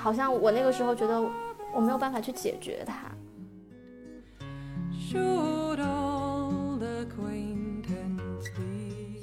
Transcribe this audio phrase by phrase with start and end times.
[0.00, 1.20] 好像我那个时候觉得
[1.74, 3.10] 我没有办法去解决它。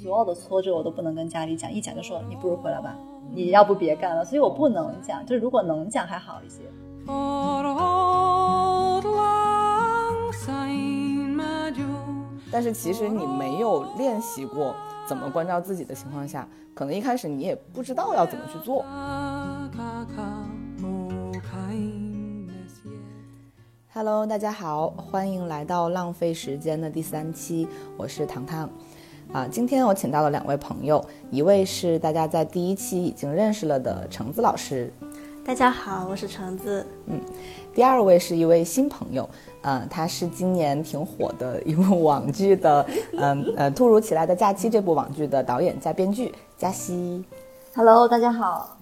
[0.02, 2.94] 所有的挫折我都不能跟家里讲，一讲就说你不如回来吧，
[3.32, 5.24] 你要不别干了，所以我不能讲。
[5.24, 6.62] 就是如果能讲还好一些。
[12.52, 14.74] 但是其实你没有练习过
[15.08, 18.84] 怎么关照自己的情况下，可能一开始你也不知道要怎么去做。
[23.98, 28.68] Hello，大家好，欢迎来到浪费时间的第三期，我是糖糖。
[29.32, 34.92] 啊，今天我请到了两位朋友，一位是大家在第一期已经认识了的橙子老师。
[35.46, 36.86] 大家好，我是橙子。
[37.06, 37.18] 嗯，
[37.74, 39.26] 第二位是一位新朋友，
[39.62, 47.24] 嗯，他是今年挺火的一部网剧的，嗯呃，突如其来的假期这部网剧的导演加编剧加西。
[47.74, 48.76] Hello，大家好。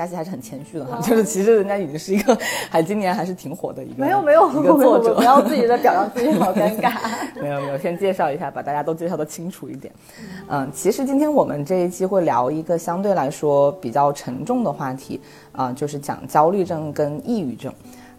[0.00, 2.34] 佳琪还是很谦虚的哈，就是其实人家已经是一个，
[2.70, 6.90] 还今年还是挺火的一个，没有没有一个作者，不要自己在表扬自己， 好尴尬。
[7.38, 9.92] 没有没有，先介绍一下，把大家都介绍的清楚一点。
[10.48, 15.20] 嗯，其实今天我们这一期会聊一个相对来说比较沉重的话题，
[15.52, 17.70] 啊、就是讲焦虑症跟抑郁症。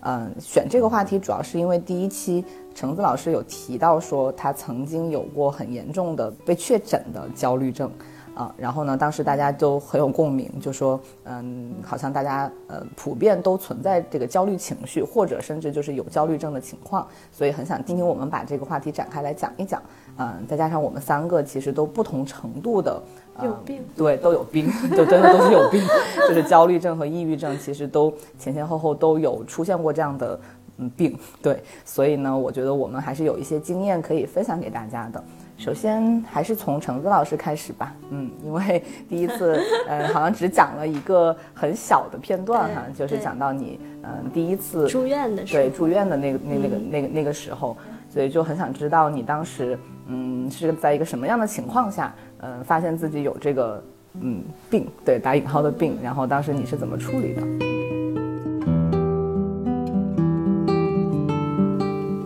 [0.01, 7.91] 嗯，选这个话题主要是因为第一期橙子老师有提到说他曾经有过很严重的被确诊的焦虑症。
[8.33, 19.81] 啊，然后呢，当时大家都很有共鸣，就说，嗯，好像大家呃普遍都存在这个焦虑情绪，或者甚至就是有焦虑症的情况，所以很想听听我们把这个话题展开来讲一讲，
[20.17, 23.01] 嗯，再加上我们三个其实都不同程度的、
[23.35, 25.83] 呃、有病，对，都有病，就真的都是有病，
[26.27, 30.39] 就是焦虑症和抑郁症其实都前前后后都有出现过这样的
[30.77, 35.21] 嗯病，对，所以呢，我觉得我们还是有一些经验可以分享给大家的。
[35.61, 47.77] 首先还是从橙子老师开始吧，嗯，因为第一次， 呃，好像只讲了一个很小的片段哈，就是讲到你，嗯、呃，第一次住院的时候，对，住院的那个那那个那个那个时候，
[48.09, 49.77] 所以就很想知道你当时，
[50.07, 53.83] 嗯，是在一个什么样的情况下，嗯、呃，发现自己有这个，
[54.19, 57.41] 嗯，病，对，打引号的病，然后当时你是怎么处理的？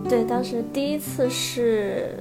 [0.08, 2.14] 对，当时第一次是。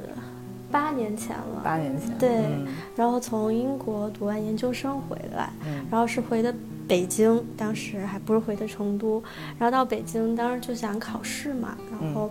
[0.75, 6.53] 八年前了，八年前，对，嗯、然后从英国读完研究生回来，嗯、然后是回的
[6.85, 9.23] 北京，当时还不是回的成都，
[9.57, 12.29] 然后到北京，当时就想考试嘛，然后，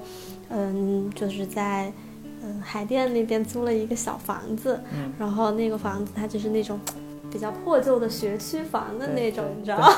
[0.50, 1.90] 嗯，嗯就是在，
[2.42, 6.78] 嗯，海淀那边租了一个小房子，嗯、然后那个房子它就是那种
[7.32, 9.88] 比较破旧的学区房的那种，你知道吗？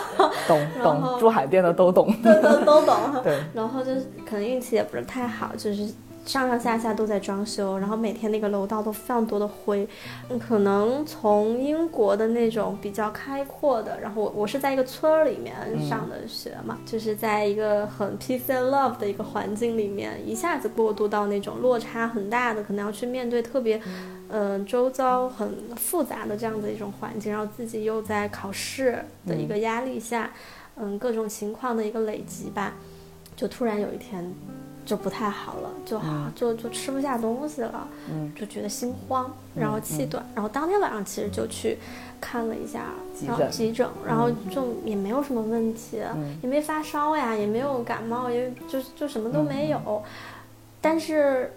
[0.46, 5.92] 懂懂，住海淀的都懂，都都都懂， 对，然后就是可能运气也不是太好，就是。
[6.26, 9.88] 上上下下都在装修，然后每天那个楼道都非常多的灰，
[10.28, 15.54] 嗯，可能从英国的那种比较开阔的，然后我我是在一个村儿里面
[15.88, 23.80] 上的学嘛，嗯、就是在一个很 peace and love 的一个环境里面，一下子过渡到那种落差很大的，可能要去面对特别，
[24.28, 28.98] 嗯、呃，周遭很复杂的这样的一种环境，然后自己又在考试
[29.28, 30.32] 的一个压力下，
[30.74, 32.74] 嗯，各种情况的一个累积吧，
[33.36, 34.34] 就突然有一天。
[34.86, 41.76] 就不太好了，就好、嗯、就就吃不下东西了，嗯，就觉得心慌，然后气短，嗯、然后当天晚上其实就去
[42.20, 42.84] 看了一下，
[43.26, 50.02] 然后，急诊，然后就也没有什么问题，嗯、也没发烧呀，也没有感冒，也就就什么都没有，嗯、
[50.80, 51.52] 但是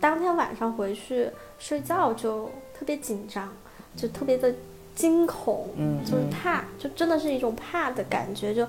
[0.00, 3.46] 当天晚上回去睡觉就特别紧张，
[3.94, 4.52] 就特别的
[4.94, 8.66] 惊恐，嗯，就是怕，就真的是一种怕的感觉，就。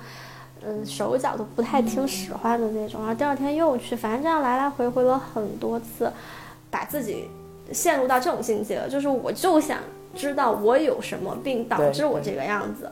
[0.68, 6.12] 嗯，手脚都不太听使唤的那种，然后第二天又去，反正这样来来回回了很多次，
[6.72, 7.26] 把自己
[7.72, 8.90] 陷入到这种境界了。
[8.90, 9.80] 就是我就想
[10.16, 12.92] 知道我有什么病导致我这个样子，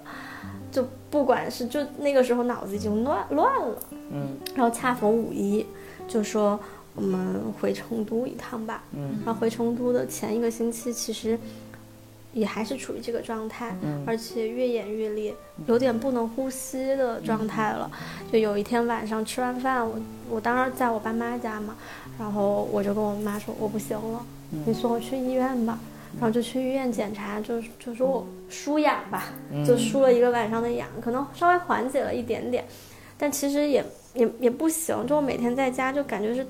[0.71, 3.75] 就不管是就那个时候脑子已经乱乱了，
[4.11, 5.65] 嗯，然后恰逢五一，
[6.07, 6.59] 就说
[6.95, 11.39] 我们回成都一趟吧，嗯，然后回成都的前一个星期其实。
[12.33, 15.33] 也还是处于这个状态，嗯、而且越演越烈，
[15.67, 17.89] 有点不能呼吸的状态了。
[17.93, 19.99] 嗯、就有一天晚上吃完饭，我
[20.29, 21.75] 我当时在我爸妈家嘛，
[22.19, 25.79] 然后我就跟我妈说我不行了，嗯、你送我去医院吧。
[26.19, 32.63] 然后就去医院检查，就就说我输氧吧，嗯就输了一个晚上的氧，可能稍微缓解了一点点，
[33.17, 33.83] 但其实也
[34.13, 36.45] 也也不行，就我每天在家就感觉是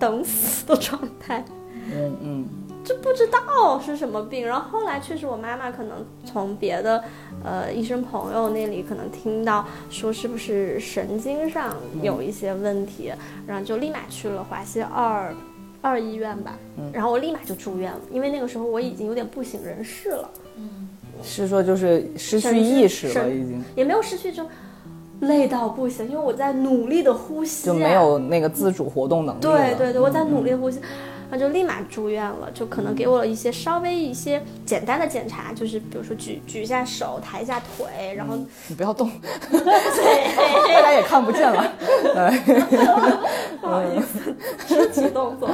[0.00, 1.44] 等死的状态。
[1.92, 2.48] 嗯嗯。
[2.84, 7.02] 就不知道是什么病，然后后来确实我妈妈可能从别的
[7.44, 13.12] 呃医生朋友那里可能听到说是不是神经上有一些问题，
[13.46, 15.32] 然后就立马去了华西二
[15.80, 16.58] 二医院吧，
[16.92, 20.88] 然后我立马就住院了，因为那个时候我已经有点不省人事了，嗯，
[21.22, 23.62] 是说就是失去意识了，已经。
[23.76, 24.44] 也没有失去，就
[25.20, 29.40] 累到不行，因为我在努力的呼吸，就没有那个自主活动能力。
[29.40, 30.80] 对对对，我在努力呼吸。
[31.32, 38.36] 那就立马住院了，就可能给我了一些稍微一些简单的检查，就是比如说举举一下手，抬一下腿，然后
[38.68, 39.10] 你不要动，
[39.50, 41.72] 大家也看不见了
[43.62, 44.34] 不好意思，
[44.68, 45.48] 肢体动作，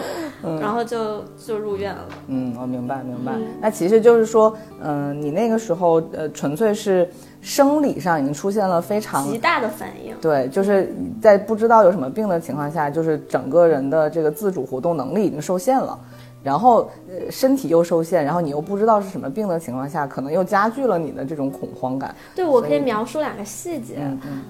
[0.61, 2.09] 然后就就入院了。
[2.27, 3.35] 嗯，我明白明白。
[3.61, 4.53] 那其实就是说，
[4.83, 7.09] 嗯，你那个时候呃，纯粹是。
[7.40, 10.93] 生理上已经出现了非常极大的反应，对，就是
[11.23, 15.96] 在不知道有什么病的情况下，就是整个人的这个自主活动能力已经受限了，
[16.43, 22.12] 然后呃身体又受限，然后你又不知道是什么病的情况下，可能又加剧了你的这种恐慌感。
[22.35, 23.99] 对，我可以描述两个细节，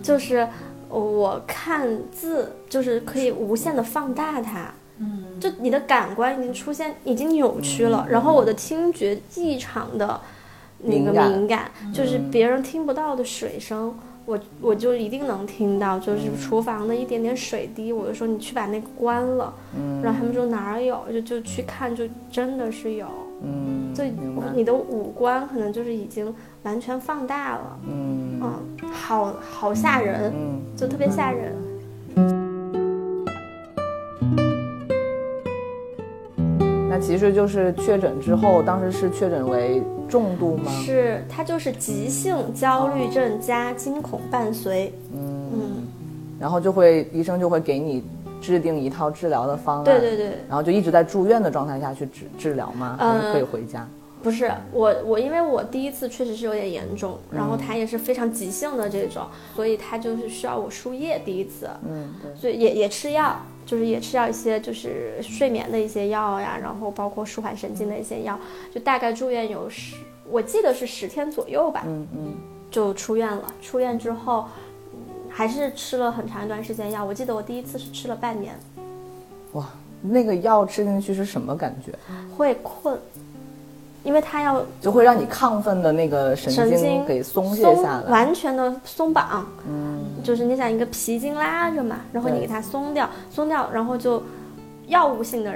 [0.03, 0.49] 就是
[0.89, 10.19] 我看字就是可以无限的放大它，嗯，就你的感官已经出现已经扭曲了，然后我的听觉异常的。
[10.83, 13.95] 那个敏感，就是别人听不到的水声，
[14.25, 19.53] 我我就一定能听到，就是厨房的一点点水滴，我就说你去把那个关了，
[20.03, 23.07] 然后他们说哪儿有，就就去看，就真的是有，
[23.43, 24.05] 嗯，就
[24.55, 28.17] 你的五官可能就是已经完全放大了，嗯。
[28.41, 30.33] 嗯，好好吓人，
[30.77, 31.53] 就特别吓人。
[36.89, 40.73] 那其实就是确诊之后，当时是确诊为重度吗？
[40.85, 44.93] 是，它就是急性焦虑症加惊恐伴随。
[45.15, 45.87] 嗯嗯，
[46.41, 48.03] 然后就会医生就会给你
[48.41, 49.85] 制定一套治疗的方案。
[49.85, 50.33] 对对对。
[50.49, 52.97] 然后就一直在住院的状态下去治治疗吗？
[52.99, 53.87] 还是可以回家？
[54.21, 59.25] 不是，我我因为我第一次确实是有点严重，然后它也是非常急性的这种，
[59.55, 61.69] 所以它就是需要我输液第一次。
[61.89, 62.35] 嗯，对。
[62.35, 63.37] 所以也也吃药。
[63.69, 68.41] 就是也吃药一些，就是睡眠的一些药呀，然后包括舒缓神经的一些药，
[68.75, 69.95] 就大概住院有十，
[70.31, 72.35] 我记得是十天左右吧，嗯嗯，
[72.71, 73.53] 就出院了。
[73.61, 74.47] 出院之后，
[75.29, 77.05] 还是吃了很长一段时间药。
[77.05, 78.59] 我记得我第一次是吃了半年。
[79.53, 79.69] 哇，
[80.01, 81.93] 那个药吃进去是什么感觉？
[82.35, 82.99] 会困。
[84.05, 94.23] 因为它要就会让你亢奋的那个神经给松懈下来，完全的松绑，嗯，就是你想一个皮筋拉着嘛，然后你给它松掉，松掉，然后就
[94.87, 95.53] 药物性的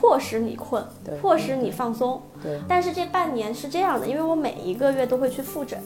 [0.00, 0.82] 迫使你困，
[1.20, 2.58] 迫使你放松，对。
[2.66, 5.78] 但是这半年是这样的，因为我每一个月都会去复诊，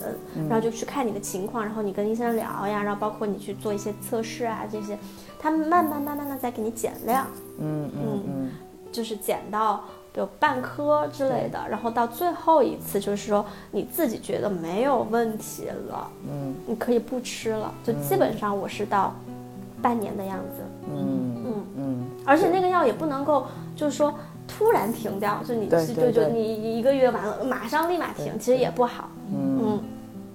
[0.48, 4.96] 然后就去看你的情况，然后你跟医生聊呀，然后包括你去做一些测试啊这些，
[5.38, 7.26] 他们慢慢慢慢的在给你减量，
[7.58, 8.50] 嗯嗯嗯，
[8.90, 9.84] 就是减到。
[10.16, 19.14] 有半颗之类的，然后到最后一次就是说你自己觉得没有问题了，嗯，你可以不吃了，就基本上我是到
[19.82, 23.46] 半年的样子，嗯嗯嗯，而且那个药也不能够
[23.76, 24.14] 就是说
[24.48, 29.78] 突然停掉，就你就就你一个月完了马上立马停，其实也不好，嗯，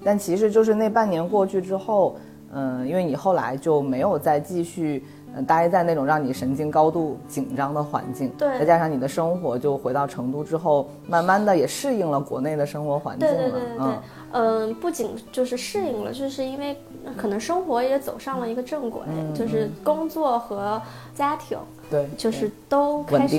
[0.04, 2.16] 但其实就是那半年过去之后，
[2.52, 5.04] 嗯，因为你后来就没有再继续。
[5.46, 13.34] 待在那种让你神经高度紧张的环境，对，再加上你的生活就回到成都之后，慢慢的也适应了国内的生活环境了。
[13.34, 13.94] 对对对对，
[14.32, 16.76] 嗯，不仅就是适应了，就是因为
[17.16, 19.00] 可能生活也走上了一个正轨，
[19.34, 20.80] 就是工作和
[21.14, 21.58] 家庭，
[21.90, 23.36] 对，就是都开始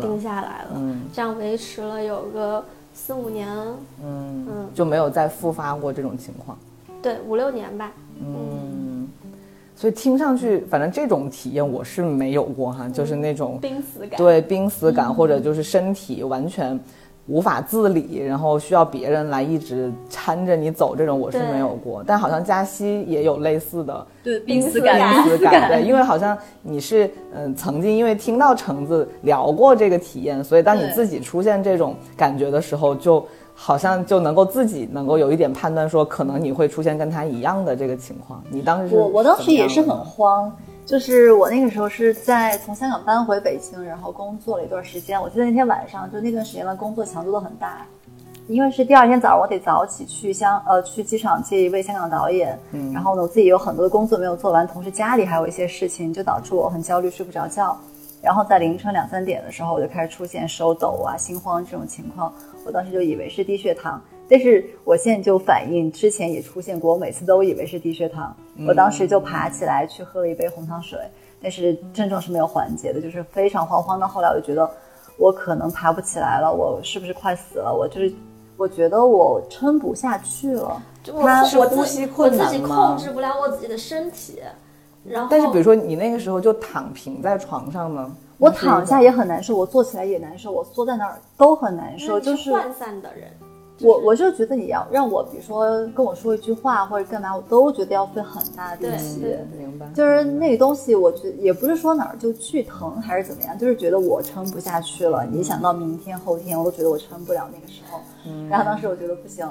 [0.00, 3.48] 定下来了，嗯，这样维持了有个四五年，
[4.02, 6.56] 嗯嗯，就没有再复发过这种情况，
[7.02, 8.93] 对，五六年吧，嗯。
[9.76, 16.78] 所以听上去，反正这种体验我是没有过哈，就是那种濒死感，对濒死感，或者就是身体完全
[17.26, 22.04] 无法自理，然后需要别人来一直搀着你走，这种我是没有过。
[22.06, 33.26] 但好像加西也有类似的对濒死感，濒死感，对， 因为好像你是嗯曾经因为听到橙子聊过这个体验，所以当你自己出现这种感觉的时候就。
[33.54, 38.42] 好像就能够自己能够有一点判断，说可能你会出现跟他一样的这个情况。
[38.50, 40.52] 你当时我我当时也是很慌，
[40.84, 45.20] 就是我那个时候是在从香港搬回北京，然后工作了一段时间。
[45.20, 47.86] 我记得那天晚上就那段时间的工作强度都很大，
[48.48, 57.76] 因为是第二天早上我得早起去香呃去机场接一位香港导演，嗯，然后呢我自己有很多的工作没有做完，同时家里还有一些事情，就导致我很焦虑，睡不着觉。
[58.20, 62.32] 然后在凌晨两三点的时候，我就开始出现手抖啊、心慌这种情况。
[62.64, 68.34] 我当时就以为是低血糖，但是我现在就反应之前也出现过，我每次都以为是低血糖。
[68.66, 70.98] 我当时就爬起来去喝了一杯红糖水，
[71.42, 74.00] 但是症状是没有缓解的，就是非常慌慌。
[74.00, 74.68] 到后来我就觉得
[75.18, 77.74] 我可能爬不起来了，我是不是快死了？
[77.74, 78.12] 我就是
[78.56, 80.82] 我觉得我撑不下去了。
[81.20, 82.44] 他是呼吸困难吗？
[82.46, 84.40] 我自己控制不了我自己的身体。
[85.04, 88.16] 然后，但是比如说你那个时候就躺平在床上吗？
[88.44, 92.20] 我躺下也很难受，我坐起来也难受，我缩在那儿都很难受。
[92.20, 93.30] 就是涣散的人，
[93.80, 99.36] 我我就觉得你要让我，比如说跟我说一句话或者干嘛，我都觉得要费很大的力气。
[99.58, 99.86] 明白。
[99.94, 105.24] 就是那个东西，我觉得也不是说哪儿就巨疼还是怎么样，就是觉得我撑不下去了。
[105.24, 108.00] 你想到明天后天，我都觉得我撑不了那个时候。
[108.48, 109.48] 然后当时我觉得不行。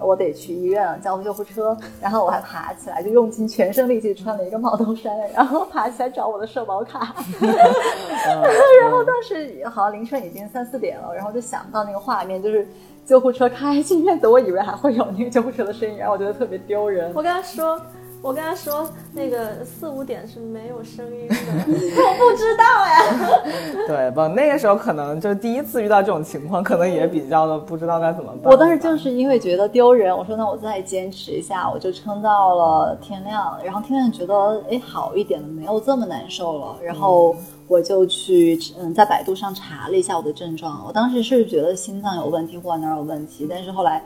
[0.00, 7.14] 我得去医院叫救护车， 然后我还爬起来，就用尽全身力气穿了一个帽兜衫，然后爬起来找我的社保卡。
[8.82, 12.66] 然后当时好像凌晨已经三四点了，然后就想到那个画面，就是
[13.04, 17.12] 救护车开进院子，我以为还会有那个救护车的声音，然后我觉得特别丢人。
[17.14, 17.80] 我跟他说。
[18.20, 21.34] 我跟他说，那个四五点是没有声音的，
[21.64, 23.86] 我不知道呀。
[23.86, 28.52] 对，不，那个时候可能就第一次遇到这种情况，可能也比较的不知道该怎么办。
[28.52, 33.56] 我当时就是因为觉得丢人，我说那我再坚持一下，我就撑到了天亮。
[33.64, 36.76] 然后天亮觉得哎好一点了，没有这么难受了。
[36.82, 37.34] 然后
[37.68, 40.84] 我就去嗯在百度上查了一下我的症状。
[40.86, 44.02] 我当时是觉得心脏有问题或哪儿有问题，但是后来。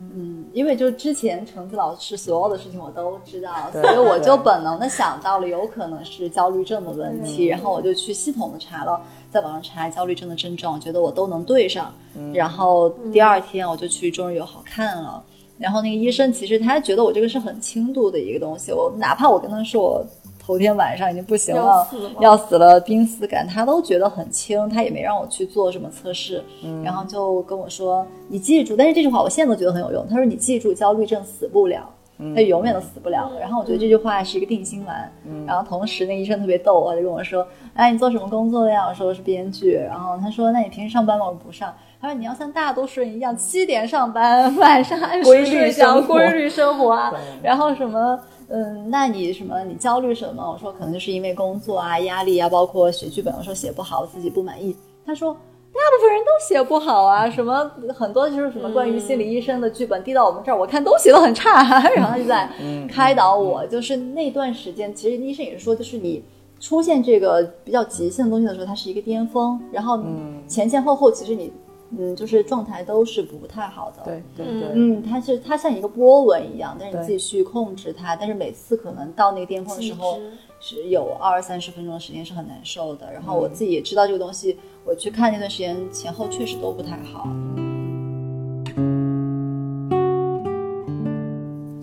[0.00, 9.00] 嗯，因为就之前橙子老师所有的事情我都知道，所以我就本能的想到了有可能是焦虑症的问题，然后我就去系统的查了，
[9.30, 11.92] 在网上查焦虑症的症状，我觉得我都能对上。
[12.32, 15.22] 然后第二天我就去中日友好看了，
[15.58, 20.06] 然后那个医生其实他觉得我这个是很轻度的一个东西，我哪怕我跟他说我。
[20.48, 21.86] 头天晚上已经不行了，
[22.20, 26.42] 要死了，濒死感，他都觉得很轻，他也没让我去做什么测试，
[26.82, 30.06] 然后就跟我说：“你记住。”但是这句话我现在都觉得很有用。
[30.08, 31.86] 他说：“你记住，焦虑症死不了，
[32.34, 35.12] 他永远都死不了。”然后我觉得这句话是一个定心丸。
[35.46, 47.12] 然后同时，那医生特别逗，他就跟我说：“哎，你做什么工作的呀？”我说：“我是编剧。”然后他说：“那你平时上班吗？”我说：“不上。”他说：“你要像大多数人一样，七点上班， 晚上按时睡觉，规律生活啊。”
[47.44, 48.18] 然后什么？
[48.50, 49.62] 嗯，那你什么？
[49.64, 50.50] 你焦虑什么？
[50.50, 54.74] 我说可能就是因为工作啊、压力啊，包括写剧本，我说写不好，自己不满意。
[55.04, 61.62] 他说，大部分人都写不好啊， 什么很多就是什么关于心理医生的剧本递到我们这儿，我看都写的很差。
[61.94, 62.50] 然后他就在
[62.88, 66.24] 开导我，就是那段时间，其实医生也是说，就是你
[66.58, 70.02] 出现这个比较急性的东西的时候，它是一个巅峰，然后
[70.46, 71.52] 前前后后，其实你。
[71.96, 74.02] 嗯，就是状态都是不太好的。
[74.04, 74.70] 对对对。
[74.74, 78.14] 嗯，它是它像一个波纹一样，但是你自己去控制它。
[78.14, 80.18] 但是每次可能到那个巅峰的时候，
[80.60, 83.12] 是有二三十分钟的时间是很难受的。
[83.12, 87.28] 然后我自己也知道这个东西，我去看那段时间前后确实都不太好。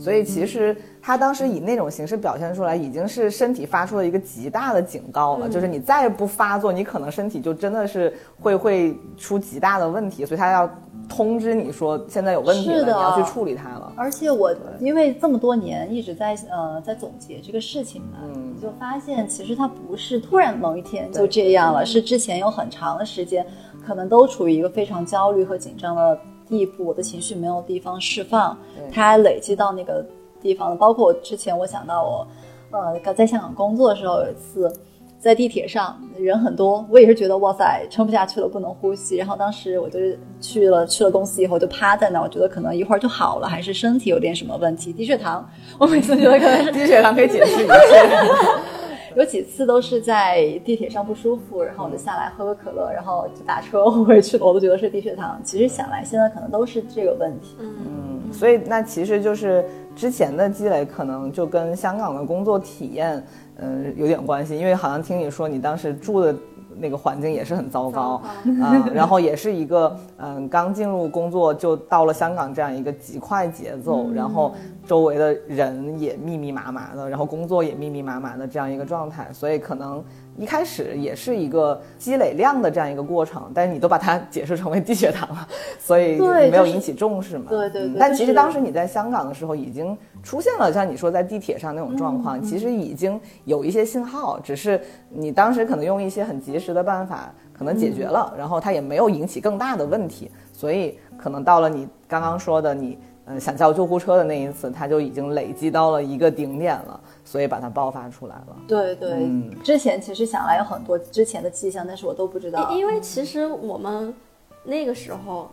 [0.06, 10.70] 所以其实他当时以那种形式表现出来，已经是身体发出了一个极大的警告了，就是你再不发作，你可能身体就真的是会会出极大的问题，所以他要
[11.10, 13.92] 通知你说现在有问题了，你要去处理它了。
[13.96, 23.44] 而且我因为这么多年一直在呃在总结这个事情嘛，你就发现其实它不是突然某一天就这样了，是之前有很长的时间，
[23.84, 26.20] 可能都处于一个非常焦虑和紧张的。
[26.48, 28.58] 地步，我的情绪没有地方释放，
[28.92, 30.06] 它累积到那个
[30.42, 30.76] 地方了。
[30.76, 32.28] 包括我之前，我想到我，
[32.72, 34.72] 呃，在香港工作的时候，有一次
[35.20, 39.16] 在地铁上人很多，我也是觉得哇塞，撑不下去了，不能呼吸。
[39.18, 40.00] 然后当时我就
[40.40, 45.50] 去了去了公司以后，就趴在那，我觉得可能一会儿就好了，还是身体有点什么问题，低血糖。
[45.80, 47.74] 我每次觉得可能是低血糖，可以解释一下。
[49.16, 54.46] 有几次都是在地铁上不舒服，然后我就下来喝个可乐，然后就打车 回去了。
[54.46, 55.40] 我都觉得是低血糖。
[55.44, 57.56] 其实想来，现在可能都是这个问题。
[57.60, 63.24] 嗯，所以那其实就是之前的积累，可能就跟香港的工作体验，
[63.58, 64.58] 嗯，有点关系。
[64.58, 66.36] 因为好像听你说，你当时住的。
[66.78, 68.22] 那个环境也是很糟糕
[68.62, 74.54] 啊， 然后也是一个嗯，刚进入工作就到了香港这样一个极快节奏，然后
[74.86, 80.04] 周围的人也密密麻麻的，然后工作也密密麻麻的这样一个状态，所以可能。
[80.38, 85.48] 一开始也是一个积累量的这样一个过程，但是你都把它解释成为低血糖了，
[85.80, 87.46] 所以没有引起重视嘛。
[87.50, 87.90] 对对。
[87.98, 102.98] 但其实当时你在香港的时候，已经出现了像你说在地铁上那种状况，其实已经有一些信号，只是你当时可能用一些很及时的办法，可能解决了，然后它也没有引起更大的问题，所以可能到了你刚刚说的你。
[103.28, 108.56] 嗯，想叫救护车的那一次，它就已经累积到了一个顶点了，所以把它爆发出来了。
[108.66, 109.30] 对对，
[109.62, 112.72] 之前其实想来有很多之前的迹象，但是我都不知道。
[112.72, 114.16] 因为其实我们
[114.64, 115.50] 那个时候。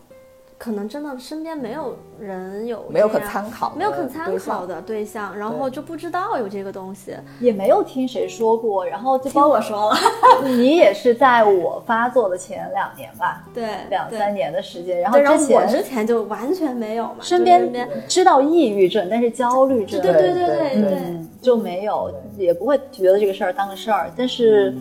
[0.59, 9.97] 可能真的身边没有人有没有可参考，没有可参考的对象，然后就不知道有这个东西，也没有听谁说过，然后就听我说了。
[10.47, 13.43] 你也是在我发作的前两年吧？
[13.53, 15.01] 对，两三年的时间。
[15.01, 24.75] 然后之前我之前就完全没有嘛，身边知道抑郁症，但是焦虑症，对对对对对，就没有，也不会觉得这个事儿当个事儿，但是。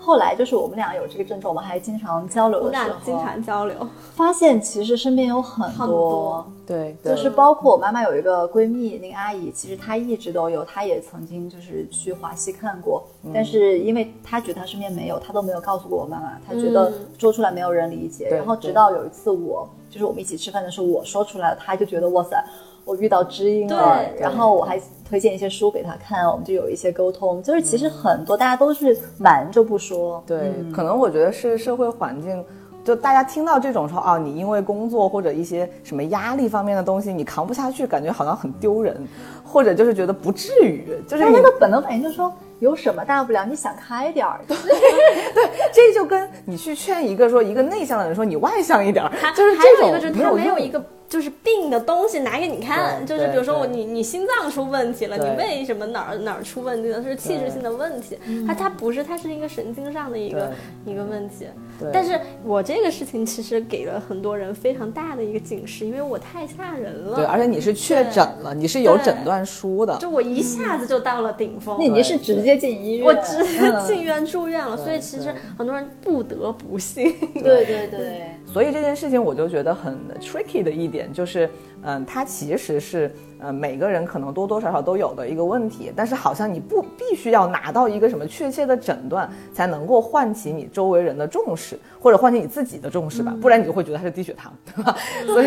[0.00, 3.76] 后来就是我们俩有这个症状，我们还经常交流的时候，俩经常交流，
[4.14, 18.28] 发现其实身边有很很多对，对就是包括我妈妈有一个闺蜜，那个阿姨，其实她一直都有，她也曾经就是去华西看过，嗯但是因为她觉得她身边没有，她都没有告诉过我妈妈，她觉得嗯说出来没有人理解。
[18.30, 22.42] 对然后直到有一次我就是我们一起吃饭的时候，我说出来了，她就觉得哇塞，
[22.84, 24.00] 我遇到知音了。
[24.18, 27.42] 然后我还推荐一些书给他看，我们就有一些沟通。
[27.42, 32.44] 就是其实很多大家都是瞒着不说，对，嗯可能我觉得是社会环境，
[32.84, 38.96] 就大家听到这种说啊，你因为工作或者一些什么压力方面的东西，你扛不下去，感觉好像很丢人，
[39.44, 44.40] 或者就是觉得不至于，就是你但那个本能反应就是说有什么大不了，你想开点儿。
[44.46, 57.02] 对，对这就跟你去劝一个说一个内向的人说你外向一点儿，就是还这种有一个就是他没有一个就是病的东西拿给你看，就是比如说我你你心脏出问题了，你为什么哪儿哪儿出问题了？
[57.02, 60.52] 是器质性的问题，它它不是，它是一个神经上的一个
[60.84, 61.46] 一个问题。
[61.92, 67.16] 但是我这个事情其实给了很多人非常大的一个警示，因为我太吓人了。
[67.16, 71.76] 对，而且你是确诊了，你是有诊断书的，就我一下子就到了顶峰。
[71.78, 77.14] 那你是直接进医院，我直接嗯进院住院了，所以其实很多人不得不信。
[77.34, 78.36] 对对对。
[78.58, 81.48] 所以这件事情我就觉得很 tricky 的一点就是，
[81.82, 94.96] 嗯，它其实是呃每个人可能多多少少都有的一个问题，但是好像你不必须要拿到一个什么确切的诊断才能够唤起你周围人的重视，或者唤起你自己的重视吧，不然你就会觉得他是低血糖， 对吧？
[95.24, 95.46] 所以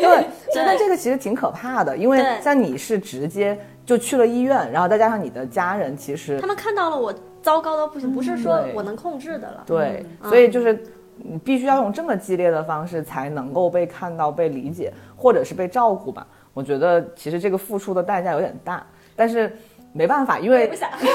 [0.00, 9.64] 对，真的这个其实挺可怕的，因为像你是直接就去了医院，然后再加上你的家人，其实他们看到了我糟糕到不行，不是说我能控制的了。
[9.66, 10.80] 对，嗯所以就是
[11.16, 16.26] 你必须要用这么激烈的方式才能够被看到、被理解，或者是被照顾吧。
[16.52, 18.84] 我觉得其实这个付出的代价有点大，
[19.16, 19.52] 但是
[19.96, 21.08] 没办法，因为不想 对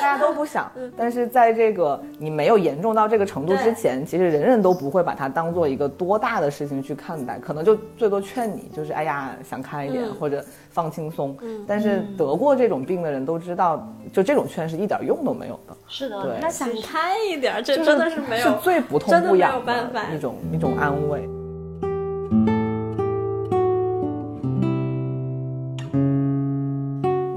[0.00, 0.70] 大家都不想。
[0.96, 11.36] 但是在这个你没有严重到这个程度之前，其实人人都不会把它当做一个多大的事情去看待，可能就最多劝你就是哎呀想开一点、嗯或者放轻松。
[11.66, 15.76] 但是得过这种病的人都知道，就这种劝是一点用都没有的。
[15.88, 21.28] 是的对，想那想开一点儿，这真的是没有，是最不痛不痒办法的一种一种安慰。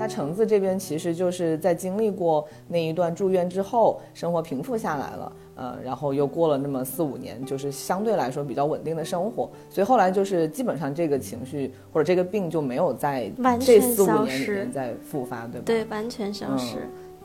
[0.05, 15.63] 那橙子这边其实就是在经历过那一段住院之后，生活平复下来了，呃，然后又过了那么四五年，就是相对来说比较稳定的生活，所以后来就是基本上这个情绪或者这个病就没有在这四五年里面再复发，对吧？
[15.65, 16.77] 对，完全消失。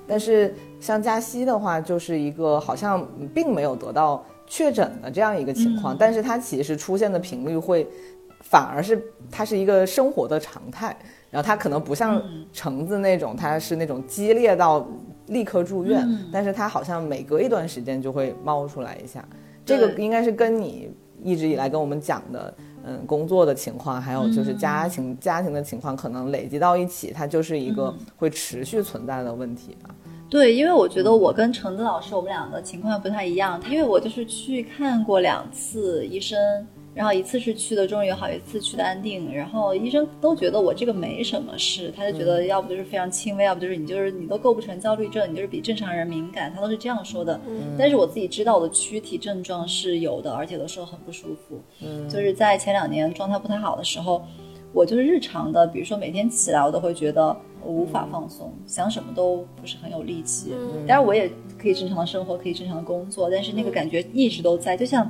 [0.06, 7.86] 但是像加西的话，就是一个好像并没有得到确诊的这样一个情况，但是它其实出现的频率会，
[8.40, 9.00] 反而是
[9.30, 10.96] 它是一个生活的常态，
[11.30, 12.22] 然后它可能不像
[12.52, 14.86] 橙子那种，它是那种激烈到
[15.28, 19.24] 立刻住院，但是它好像每隔一段时间就会冒出来一下，
[19.64, 20.90] 这个应该是跟你
[21.22, 22.54] 一直以来跟我们讲的。
[22.82, 29.94] 嗯，工作的情况，还有就是家庭、家庭的情况，可能累积到一起，它就是一个会持续存在的问题吧。
[30.30, 47.40] 对，因为我觉得我跟橙子老师我们俩的情况不太一样，因为我就是去看过两次医生，然后一次是去的中日友好，一次去的安定，然后医生都觉得我这个没什么事，他就觉得要不就是非常轻微，要不就是你就是你都构不成焦虑症，你就是比正常人敏感，他都是这样说的。
[47.78, 51.60] 但是我自己知道我的躯体症状是有的，而且有的时候很不舒服。
[51.80, 54.22] 嗯，就是在前两年状态不太好的时候，
[54.72, 60.52] 我就是日常的，比如说每天起来我都会觉得我无法放松，想什么都不是很有力气。
[60.52, 65.08] 嗯当然我也可以正常的生活，可以正常的工作，但是那个感觉一直都在，就像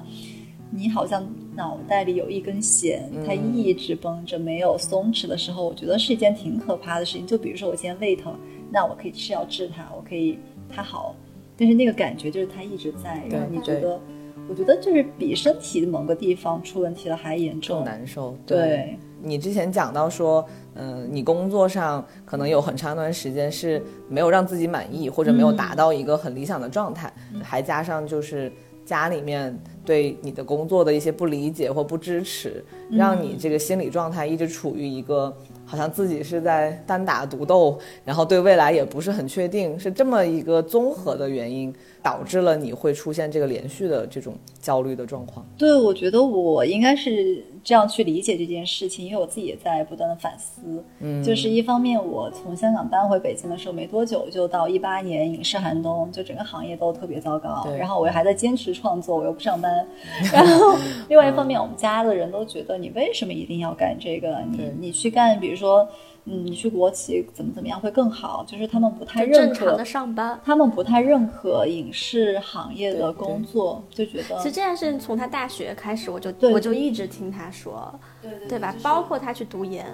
[0.71, 7.27] 你好像脑袋里有一根弦，它一直绷着没有松弛的时候，我觉得是一件挺可怕的事情。
[7.27, 8.35] 就比如说我今天胃疼，
[8.71, 11.15] 那我可以吃药治它，我可以它好，
[11.57, 14.01] 但是那个感觉就是它一直在，对让你觉得，
[14.49, 17.85] 我觉得就是比身体的某个地方出问题了还严更重。
[17.85, 18.37] 难受。
[18.47, 28.51] 对，你之前讲到说，嗯、你工作上可能有很长一段时间是没有让自己满意，或者没有达到一个很理想的状态，还加上就是
[28.91, 35.33] 家里面对你的工作的一些不理解或不支持，让你这个心理状态一直处于一个
[35.65, 45.47] 好像自己是在单打独斗，然后对未来也不是很确定，是这么一个综合的原因，导致了你会出现这个连续的这种焦虑的状况。
[45.59, 50.63] 对，我觉得我应该是这样去理解这件事情，因为我自己也在不断的反思。
[51.01, 57.63] 嗯，就是一方面，我从香港搬回北京的时候没多久，就到一八年影视寒冬，就整个行业都特别糟糕。
[57.65, 59.87] 对然后我又还在坚持创作，我又不上班，
[60.33, 60.77] 然后
[61.09, 64.43] 另外一方面，我们家的人都觉得你为什么一定要干这个？
[64.51, 65.87] 你你去干，比如说。
[66.31, 68.45] 嗯，你去国企怎么怎么样会更好？
[68.47, 74.37] 就是他们不太认可的上班，他们不太认可影视行业的工作，就觉得。
[74.39, 78.73] 其实这件事情从他大学开始，我就我就一直听他说，对对吧？
[78.81, 79.85] 包括他去读研，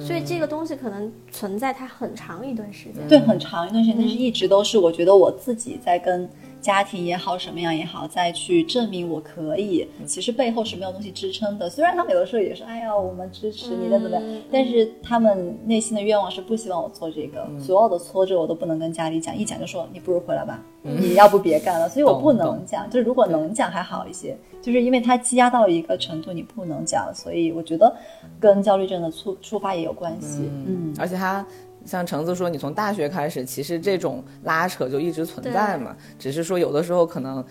[0.00, 6.26] 所以这个东西可能存在他很长一段时间，对，很长一段时间，但是一直都是我觉得我自己在跟。
[6.62, 9.86] 家庭也好，什么样也好，再去证明我可以。
[10.06, 11.68] 其实背后是没有东西支撑的。
[11.68, 17.46] 虽然他们有的时候也是：“哎呀，我们支持你的怎么样？”但是他们内心的愿望是不希望我做这个。
[17.58, 22.88] 所有的挫折我都不能跟家里讲，一讲就说：“你不如回来吧，你要不别干了。”所以我不能讲。
[22.88, 27.12] 就是如果能讲还好一些，就是因为他积压到一个程度，你不能讲。
[27.12, 27.92] 所以我觉得
[28.38, 30.48] 跟焦虑症的触触发也有关系。
[30.66, 31.44] 嗯，而且他。
[31.84, 37.44] 像橙子说，你从大学开始，其实这种拉扯就一直存在嘛，只是说有的时候可能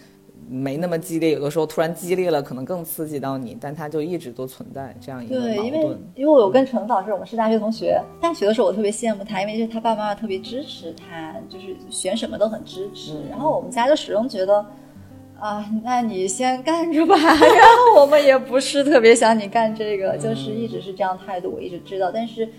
[0.49, 5.55] 没那么激烈，有的时候突然激烈了，可能更刺激到你，但它就一直都存在这样一个矛盾。
[5.55, 13.21] 对，因为因为我跟橙子老师，我们是大学同学，大学的时候我特别羡慕他，因为就是他爸爸妈妈特别支持他，就是选什么都很支持。
[13.29, 14.65] 然后我们家就始终觉得，
[15.39, 17.15] 啊，那你先干着吧。
[17.21, 22.49] 然后我们也不是特别想你干这个，就是一直是这样态度，我一直知道，但是。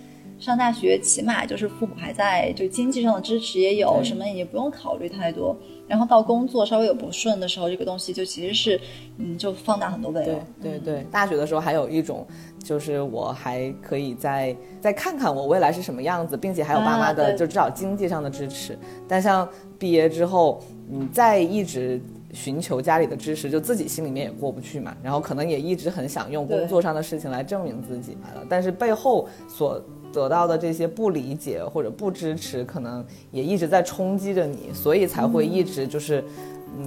[0.42, 5.56] 上大学起码就是父母还在，就经济上的支持也有，什么也不用考虑太多。
[5.86, 8.80] 然后到工作稍微有不顺的时候，这个东西就其实是，
[9.18, 10.24] 嗯，就放大很多倍。
[10.24, 12.26] 对对对，大学的时候还有一种，
[12.58, 18.76] 就是我还可以再再看看我未来是什么样子，并且还有爸妈的就至少经济上的支持。
[19.06, 22.00] 但像毕业之后，你再一直
[22.32, 24.96] 寻求家里的支持，就自己心里面也过不去嘛。
[25.04, 28.16] 然后可能也一直很想用工作上的事情来证明自己，
[28.48, 29.80] 但是背后所。
[30.12, 36.22] 得到的这些不理解或者不支持，可能也一直在冲击着你，所以才会一直就是，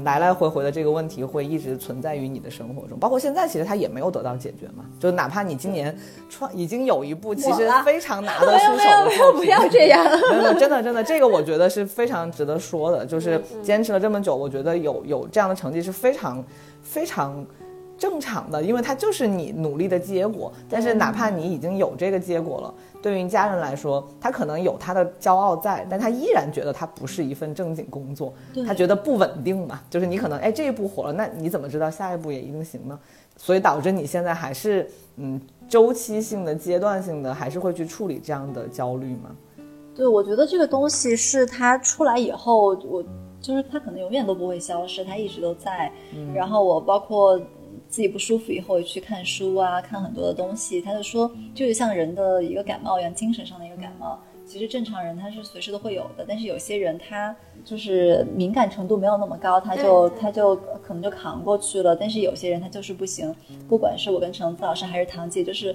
[0.04, 2.98] 来来回回的这个问题会一直存在于你的生活中。
[3.00, 4.86] 包括现在，其实它也没有得到解决嘛。
[5.00, 5.96] 就哪怕你今年
[6.30, 10.04] 创已经有一部其实非常拿得出手的作品， 不要这样。
[10.30, 13.06] 真的真的真的，这个我觉得是非常值得说的。
[13.06, 16.44] 就是坚持了这么久，我觉得有有这样的成绩是非常
[16.82, 17.46] 非常。
[17.98, 20.52] 正常的，因为它就是你努力的结果。
[20.70, 28.34] 但是哪怕你已经有这个结果了，对于家人来说，他可能有他的骄傲在，但他依然觉得他不是一份正经工作。
[28.66, 33.00] 他觉得不稳定嘛，就是你可能哎这一步火了，那你怎么知道下一步也一定行呢？
[33.38, 39.36] 所以导致你现在还是嗯周期性的、阶段性的，还是会去处理这样的焦虑吗？
[39.96, 43.04] 对，我觉得这个东西是它出来以后，我
[43.40, 45.90] 就是它可能永远都不会消失，它一直都在。
[46.34, 47.40] 然后我包括。
[47.96, 50.82] 自己不舒服以后去看书啊，看很多的东西。
[50.82, 54.20] 他就说，就是像人的一个感冒一样，精神上的一个感冒。
[54.46, 61.96] 其实正常人他是随时都会有的，但是有些人他就是敏感程度没有那么高，他就他就可能就扛过去了。
[61.96, 63.34] 但是有些人他就是不行。
[63.70, 65.74] 不管是我跟橙子老师还是唐姐，就是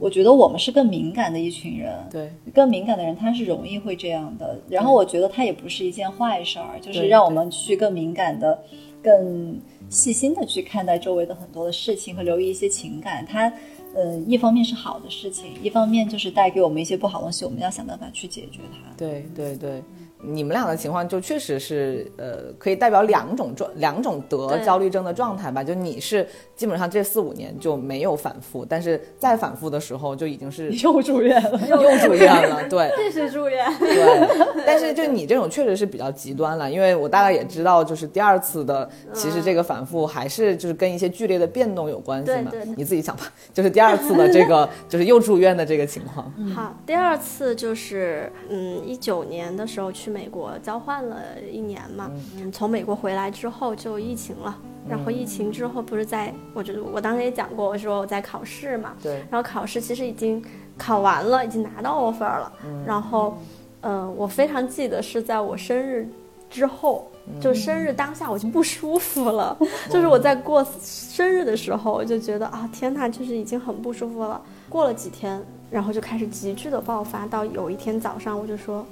[0.00, 1.92] 我觉得我们是更敏感的一群人。
[2.10, 4.58] 对，更敏感的人他是容易会这样的。
[4.70, 8.58] 然后我觉得他也不是一件坏事儿，就是让我们去更敏感的，
[9.08, 9.60] 更。
[9.90, 13.50] 细心的去看待周围的很多的事情和留意一些情感，它，
[13.94, 18.94] 呃，一方面是好的事情，一方面就是带给我们一些不好东西，我们要想办法去解决它。
[18.98, 19.82] 对对对。
[20.20, 25.62] 你们俩的情况就确实是，呃，可以代表两种状两种得焦虑症的状态吧。
[25.62, 26.26] 就你是
[26.56, 33.64] 基本上这四五年就没有反复，但是再反复的时候就已经是 又住院了，又住院了，对， 继续住院。
[33.78, 42.50] 对，但是就你这种确实是比较极端了，因为我大概也知道，就是第二次的其实这个反复还是就是跟一些剧烈的变动有关系嘛。
[42.76, 46.28] 你自己想吧，就是第二次的这个就是又住院的这个情况。
[46.52, 50.07] 好，第二次就是嗯一九年的时候去。
[50.08, 51.16] 美国交换了
[51.50, 52.10] 一年嘛，
[52.52, 54.56] 从美国回来之后就疫情了，
[54.88, 60.42] 然后疫情之后不是在，我觉得我当时也讲过，我说我在考试嘛，对，然后考试其实已经
[60.76, 62.52] 考完了，已经拿到 offer 了，
[62.86, 63.36] 然后，
[63.82, 66.08] 嗯，我非常记得是在我生日
[66.48, 67.06] 之后，
[67.40, 69.56] 就生日当下我就不舒服了，
[69.90, 78.86] 就是我在过生日的时候我就觉得啊天呐，就是已经很不舒服了，过了几天，然后就开始急剧的爆发，到有一天早上我就说。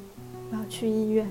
[0.50, 1.26] 我要去医院。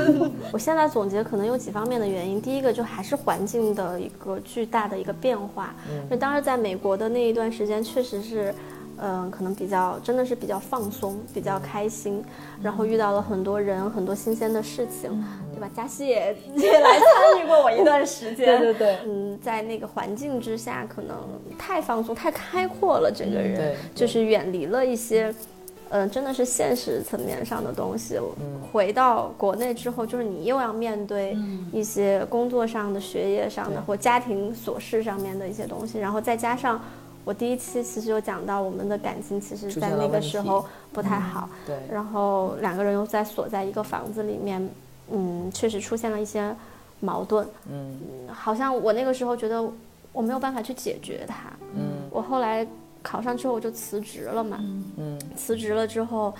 [0.52, 2.40] 我现在总结可能有几方面的原因。
[2.40, 5.74] 第一个就还是环境的一个巨大的一个变化。
[6.04, 8.54] 因为当时在美国的那一段时间，确实是，
[8.98, 12.22] 嗯，可能比较真的是比较放松，比较开心，
[12.62, 15.70] 然后遇到了很多人，很多新鲜的事情，对吧？
[15.74, 18.44] 嘉熙也也来参与过我一段时间。
[18.60, 18.98] 对对对。
[19.06, 21.16] 嗯，在那个环境之下，可能
[21.58, 25.34] 太放松、太开阔了，整个人就是远离了一些。
[25.90, 28.18] 嗯、真的是现实层面上的东西。
[28.72, 31.36] 回到国内之后，就是你又要面对
[31.72, 36.80] 一些工作上的、学业上的或家庭琐事上面的一些东西，然后再加上
[37.24, 41.48] 我第一期其实有讲到我们的感情，其实在那个时候不太好。
[41.66, 44.70] 对，然后两个人又在锁在一个房子里面，
[45.10, 46.54] 嗯，确实出现了一些
[47.00, 47.46] 矛盾。
[47.68, 47.98] 嗯
[48.32, 49.60] 好像我那个时候觉得
[50.12, 51.50] 我没有办法去解决它。
[51.74, 52.66] 嗯我后来
[53.02, 54.58] 考上之后我就辞职了嘛，
[54.96, 55.18] 嗯。
[55.36, 56.34] 辞职了之后，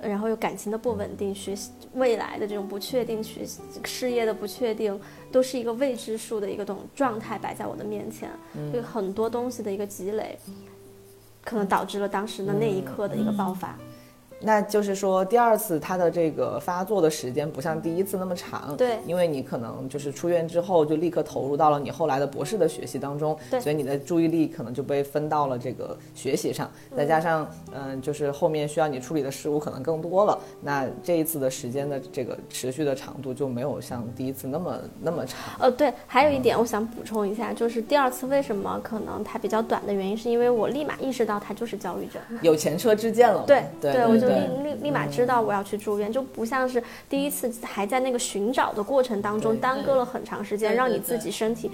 [0.00, 4.98] 然后又感情的不稳定，学习未来的这种不确定，学习事业的不确定，
[5.30, 8.82] 都是一个未知数的一个种状态摆在我的面前，嗯。
[8.82, 10.38] 很多东西的一个积累，
[11.44, 13.78] 可能导致了当时的那一刻的一个爆发。
[14.44, 18.98] 那就是说，第二次它的这个发作的时间不像第一次那么长，对。
[19.06, 42.20] 因为你可能就是出院之后就立刻投入到了你后来的博士的学习当中，对所以你的注意力可能就被分到了这个学习上，再加上嗯、就是后面需要你处理的事物可能更多了，那这一次的时间的这个持续的长度就没有像第一次那么那么长，呃，对，还有一点我想补充一下，就是第二次为什么可能它比较短的原因，是因为我立马意识到它就是焦虑症。
[42.40, 51.70] 有前车之鉴了嘛，对对我就立立立马知道我要去住院，就不像是第一次还在那个寻找的过程当中耽搁了很长时间，让你自己身体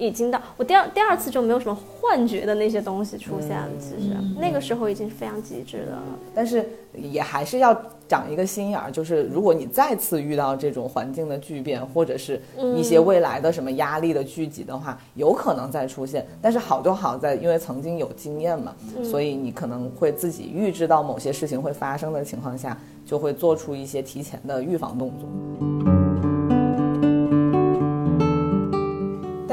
[0.00, 6.02] 已经到我第二第二次就没有什么幻觉的那些东西出现了，其实那个时候已经是非常极致的了。
[6.34, 12.40] 但是也还是要长一个心眼儿，就是如果你再次遇到这种环境的巨变，或者是
[12.74, 16.26] 一些未来的什么压力的聚集的话，有可能再出现。
[16.40, 26.29] 但是好就好在，因为曾经有经验嘛，所以你可能会自己预知到某些事情会发生的情况下，就会做出一些提前的预防动作。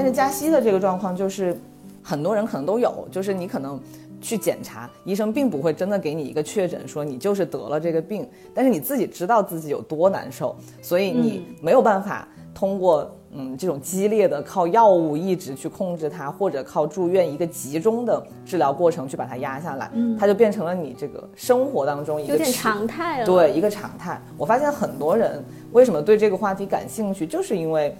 [0.08, 1.56] 是加息的这个状况就是，
[2.02, 3.80] 很多人可能都有，就是你可能
[4.22, 24.20] 去检查，医生并不会真的给你一个确诊，说你就是得了这个病，但是你自己知道自己有多难受，所以你没有办法通过嗯这种激烈的靠药物一直去控制它，或者靠住院一个集中的治疗过程去把它压下来，它就变成了你这个生活当中一个有点常态了，对一个常态。
[24.38, 25.44] 我发现很多人
[25.74, 27.96] 为什么对这个话题感兴趣，就是因为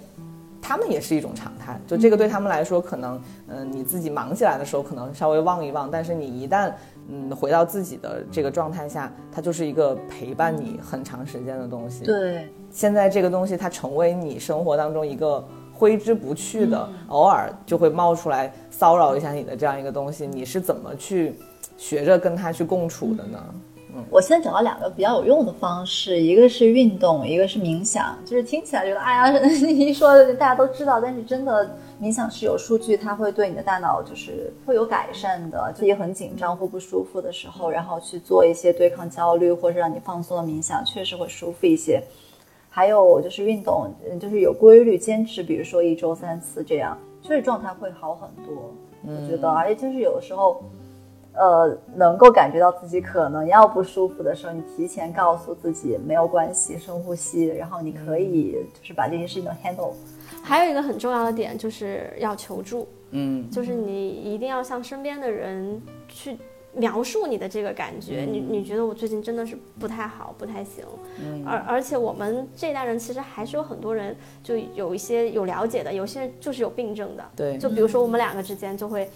[0.60, 1.80] 他们也是一种常态。
[1.86, 3.16] 就这个对他们来说，可能
[3.46, 6.72] 嗯、呃你自己忙起来的时候可能稍微忘一忘，但是你一旦
[7.08, 12.04] 嗯回到自己的这个状态下，它就是一个陪伴你很长时间的东西。
[12.04, 15.42] 对，现在这个东西它成为你生活当中一个
[15.72, 21.34] 挥之不去的，偶尔就会冒出来骚扰一下你的这样一个东西，你是怎么去
[21.76, 23.38] 学着跟它去共处的呢？
[24.10, 28.16] 我现在找到两个比较有用的方式，一个是运动，一个是冥想。
[28.24, 35.72] 就是听起来觉得，哎呀， 你一说大家都知道，但是真的冥想是有数据，它会对你的大脑就是会有改善的。
[35.74, 42.02] 自己很紧张或不舒服的时候，然后去做一些对抗焦虑或者让你放松的冥想，确实会舒服一些。
[42.70, 48.72] 还有就是运动，嗯就是有规律坚持，比如说一周三次这样，确实状态会好很多。
[49.02, 50.62] 我觉得，而且就是有的时候。
[51.34, 59.92] 呃，能够感觉到自己可能要不舒服的时候，你提前告诉自己没有关系，深呼吸，然后你可以就是把这件事情都 handle。
[60.42, 66.36] 还有一个很重要的点就是要求助，嗯，就是你一定要向身边的人去
[66.74, 68.26] 描述你的这个感觉。
[68.28, 70.84] 你你觉得我最近真的是不太好，不太行。
[71.46, 77.24] 而而且我们这一代人其实还是有很多人就有一些有了解的，有些人就是有病症的。
[77.36, 79.04] 对，就比如说我们两个之间就会。
[79.04, 79.10] 嗯，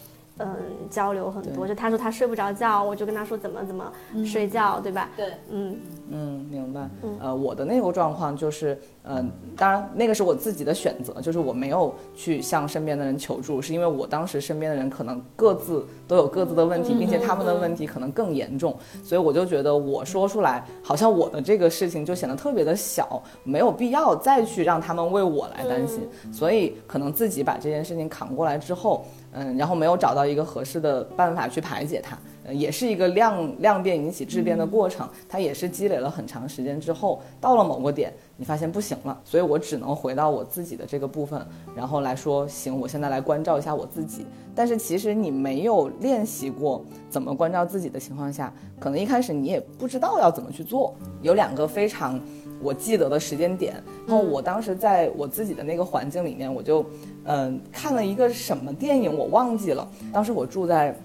[0.90, 1.66] 交流很多。
[1.66, 3.92] 就他说他睡不着觉，我就跟他说怎么怎么
[4.24, 5.08] 睡觉，对吧？
[5.16, 5.78] 对，嗯
[6.10, 6.88] 嗯，明白。
[7.20, 29.04] 呃，我的那个状况就是，嗯、当然那个是我自己的选择，就是我没有去向身边的人求助，是因为我当时身边的人可能各自都有各自的问题，并且他们的问题可能更严重，所以我就觉得我说出来，好像我的这个事情就显得特别的小，没有必要再去让他们为我来担心，所以可能自己把这件事情扛过来之后。
[29.32, 44.26] 嗯，然后没有找到一个合适的办法去排解它，呃，也是一个量量变引起质变的过程，它也是积累了很长时间之后，到了某个点，你发现不行了，所以我只能回到我自己的这个部分，然后来说，行，我现在来关照一下我自己。
[44.54, 50.94] 但是其实你没有练习过怎么关照自己的情况下，可能一开始你也不知道要怎么去做。
[51.22, 52.20] 有两个非常
[52.62, 53.74] 我记得的时间点，
[54.06, 56.84] 然后我当时在我自己的那个环境里面，我就
[57.24, 59.88] 嗯、看了一个什么电影，我忘记了。
[60.12, 60.96] 当时我住在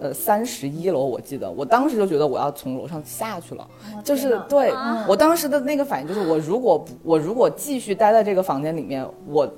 [0.00, 3.66] 呃三十一楼，我记得，我当时就觉得我要从楼上下去了，
[4.02, 4.72] 就是对、
[5.08, 9.48] 我当时的那个反应就是，我如果不我如果继续待在这个房间里面，我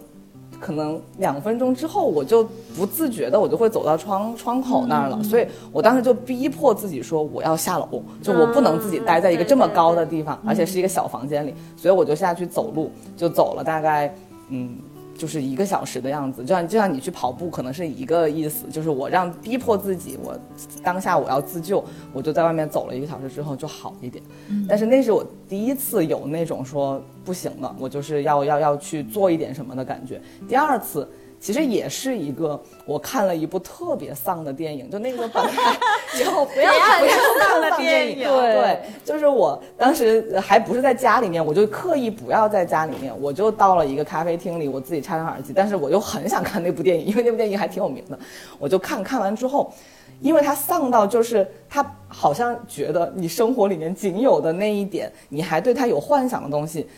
[0.61, 2.45] 可能两分钟之后，我就
[2.77, 14.15] 不自觉的我就会走到窗窗口那儿了，所以我当时就逼迫自己说我要下楼，就我不能自己待在一个这么高的地方，而且是一个小房间里，所以我就下去走路，就走了大概
[14.49, 14.77] 嗯。
[15.19, 20.39] 就是一个小时的样子，就像就像你去跑步，可能是一个意思，就是我让逼迫自己，我
[20.83, 24.25] 当下我要自救，我就在外面走了一个小时之后就好一点。
[24.69, 30.21] 但是那是我第一次有那种说不行了，我就是要要要去做一点什么的感觉。
[30.49, 31.07] 第二次。
[31.41, 35.51] 其实也是一个，我看了一部特别丧的电影，就那个本来
[36.19, 37.03] 就不要看
[37.39, 48.19] 丧的电影，对，就是我当时还不是在家里面，我就刻意不要在家里面，我就到了一个咖啡厅里，我自己插上耳机，但是我又很想看那部电影，因为那部电影还挺有名的，
[48.59, 49.73] 我就看看完之后，
[50.21, 56.89] 因为他丧到就是他好像觉得你生活里面仅有的那一点，你还对他有幻想的东西。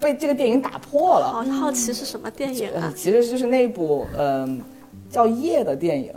[0.00, 1.26] 被这个电影打破了。
[1.26, 2.92] 好好奇是什么电影啊？
[2.94, 4.60] 其实就是那部嗯
[5.10, 6.12] 叫《夜》的电影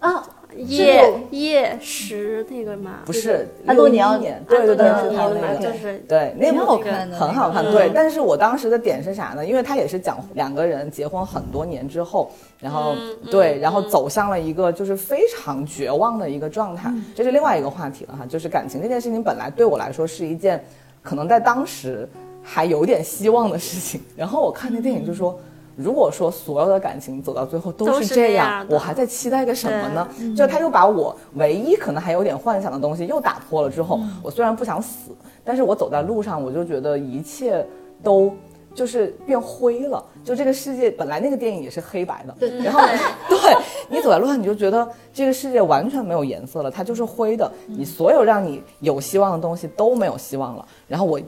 [0.00, 0.24] 啊，
[0.56, 3.00] 夜夜十那个吗？
[3.04, 7.64] 不是，安东尼奥演，对对对，是他那个，就是对那部好看的，很好看。
[7.70, 9.44] 对，但是我当时的点是啥呢？
[9.44, 12.94] 因为他也是讲两个人结婚很多年之后，然后
[13.30, 16.90] 对，然后走向了一个就是非常绝望的一个状态。
[17.14, 20.64] 这是另外一个话题了哈，就是感情这件事情本来对我来说是一件
[21.02, 22.08] 可能在当时。
[22.42, 25.38] 还有点希望的事情， 然后我看那电影就说，
[25.76, 30.08] 如果说所有的感情走到最后都是这样，我还在期待个什么呢？
[30.36, 35.10] 就他又把我唯一可能还有点幻想的东西又打破了之后，我虽然不想死，
[35.44, 37.64] 但是我走在路上我就觉得一切
[38.02, 38.32] 都
[38.74, 40.04] 就是变灰了。
[40.24, 42.80] 就这个世界本来那个电影也是黑白的，然后
[43.28, 43.56] 对
[43.88, 47.50] 你走在路上你就觉得这个世界完全没有颜色了，它就是灰的。
[47.66, 50.66] 你所有让你有希望的东西都没有希望了。
[50.88, 51.20] 然后我。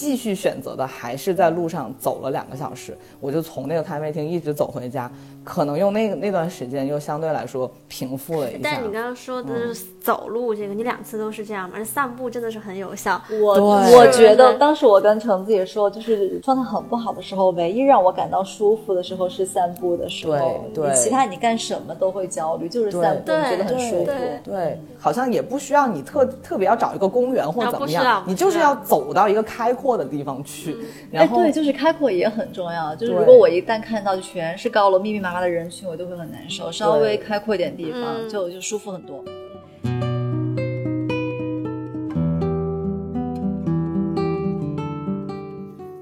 [0.00, 5.10] 继续选择的还是在路上走了两个小时，我就从那个咖啡厅一直走回家。
[5.42, 8.60] 可能用那个那段时间又相对来说平复了一下。
[8.62, 11.76] 但你刚刚说的是走路这个，你两次都是这样吗？
[11.78, 13.20] 那散步真的是很有效。
[13.40, 20.64] 我我觉得当时我跟橙子也说，就是状态很不好的时候，唯一让我感到舒服的时候是散步的时候。
[20.74, 24.10] 对，其他你干什么都会焦虑，就是散步觉得很舒服。
[24.44, 30.76] 对，好像也不需要你特特别要找一个公园或怎么样，你就是要走到一个开阔的地方去。
[31.10, 32.94] 然后对，就是开阔也很重要。
[32.94, 35.40] 就是如果我一旦看到全是高楼密密麻麻。
[35.40, 39.24] 的人群我就会很难受，稍微开阔一点地方就就舒服很多。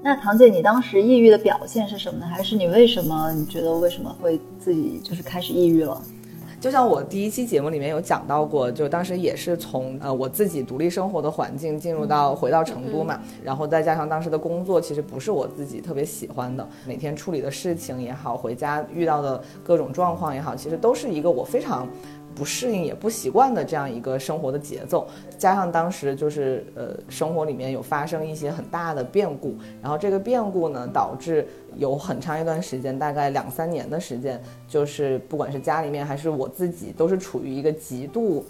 [0.03, 2.25] 那唐姐，你当时抑郁的表现是什么呢？
[2.25, 6.01] 还是你为什么你觉得为什么会自己就是开始抑郁了？
[6.59, 21.87] 就像我第一期节目里面有讲到过，就当时也是从呃我自己独立生活的环境进入到回到成都嘛，然后再加上当时的工作其实不是我自己特别喜欢的，每天处理的事情也好，回家遇到的各种状况也好，其实都是一个我非常。
[22.35, 38.45] 不适应也不习惯的这样一个生活的节奏，加上当时就是呃生活里面有发生一些很大的变故，然后这个变故呢导致有很长一段时间，大概两三年的时间，就是不管是家里面还是我自己，都是处于一个极度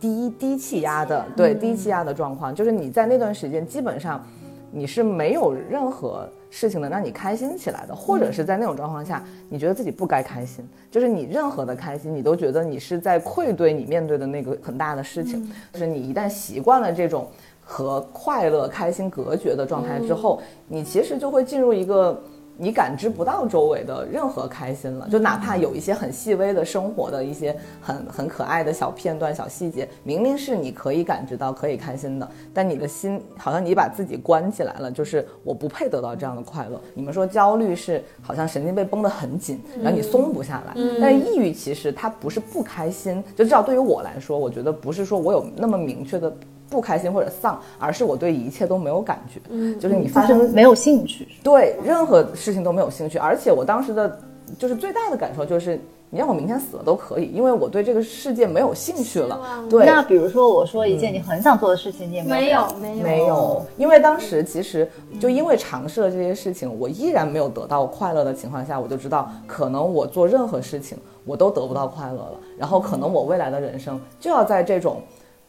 [0.00, 4.24] 低低气压的对低气压的状况，就是你在那段时间基本上
[4.70, 6.28] 你是没有任何。
[6.48, 15.52] 事情能让你开心起来的，或者是在那种状况下，你觉得自己不该开心，就是你任何的开心，你都觉得你是在愧对你面对的那个很大的事情。
[15.72, 17.26] 就是你一旦习惯了这种
[17.62, 22.18] 和快乐、开心隔绝的状态之后，你其实就会进入一个。
[22.58, 36.80] 你感知不到周围的任何开心了，就哪怕有一些很细微的生活的一些很很可爱的小片段、小细节，明明是你可以感知到、可以开心的，但你的心好像你把自己关起来了，就是我不配得到这样的快乐。
[36.94, 46.34] 你们说焦虑是好像神经被绷得很紧，然后你松不下来，但是抑郁其实它不是不开心，就至少对于我来说，我觉得不是说我有那么明确的。
[46.68, 54.18] 不开心或者丧，而是我对一切都没有感觉，嗯，就是你发生没有兴趣，对任何事情都没有兴趣，而且我当时的，
[54.58, 55.78] 就是最大的感受就是，
[56.10, 59.64] 你让我明天死了都可以，因为我对这个世界没有兴趣了。
[59.70, 63.02] 对，那比如说我说一件你很想做的事情，你也没有没有。
[63.04, 75.00] 没有，因为当时其实就因为尝试了这些事情，我依然没有得到快乐的情况下，我就知道可能我做任何事情我都得不到快乐了，然后可能我未来的人生就要在这种。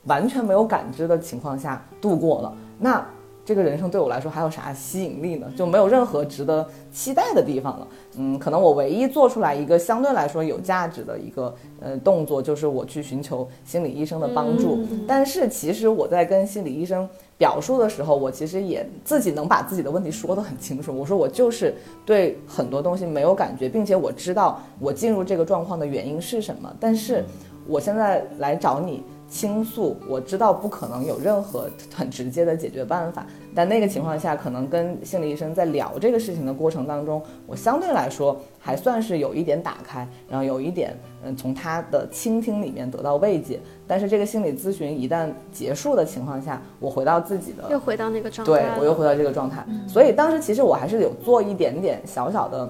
[0.07, 3.05] 完全没有感知的情况下度过了，那
[3.45, 5.47] 这个人生对我来说还有啥吸引力呢？
[5.55, 7.87] 就没有任何值得期待的地方了。
[8.17, 14.85] 嗯，可能我唯一做出来一个相对来说有价值的一个呃动作，就是我去寻求心理医生的帮助。
[15.07, 17.07] 但是其实我在跟心理医生
[17.37, 20.93] 表述的时候，我其实也自己能把自己的问题说得很清楚。
[20.93, 21.73] 我说我就是
[22.05, 26.69] 对很多东西没有感觉，并且我知道我进入这个状况的原因是什么。
[26.81, 27.23] 但是
[27.65, 29.01] 我现在来找你。
[29.29, 43.59] 倾诉，我知道不可能有任何很直接的解决办法，但那个情况下，可能跟心理医生在聊这个事情的过程当中，我相对来说还算是有一点打开，然后有一点嗯从他的倾听里面得到慰藉。
[43.85, 52.69] 但是这个心理咨询一旦结束的情况下，我回到自己的又回到那个状态，对我又回到这个状态，所以当时其实我还是有做一点点小小的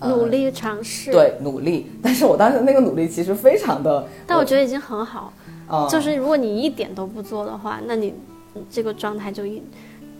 [0.00, 5.32] 努力尝试，对努力，但是我当时那个努力其实非常的，但我觉得已经很好。
[5.90, 8.14] 就是如果你一点都不做的话，那你
[8.70, 9.62] 这个状态就一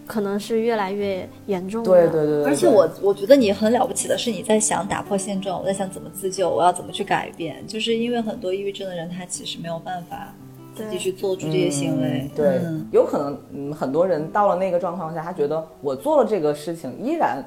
[0.07, 1.83] 可能是越来越严重。
[1.83, 2.45] 对对对。
[2.45, 7.67] 而且我我觉得你很了不起的是你在想打破现状，我在想怎么自救，我要怎么去改变。
[7.67, 10.35] 就是因为很多抑郁症的人，他其实没有办法
[10.75, 12.31] 自己去做出这些行为。
[12.35, 12.61] 对，
[12.93, 17.45] 有可能嗯，很多人到了那个状况下，他觉得我做了这个事情依然。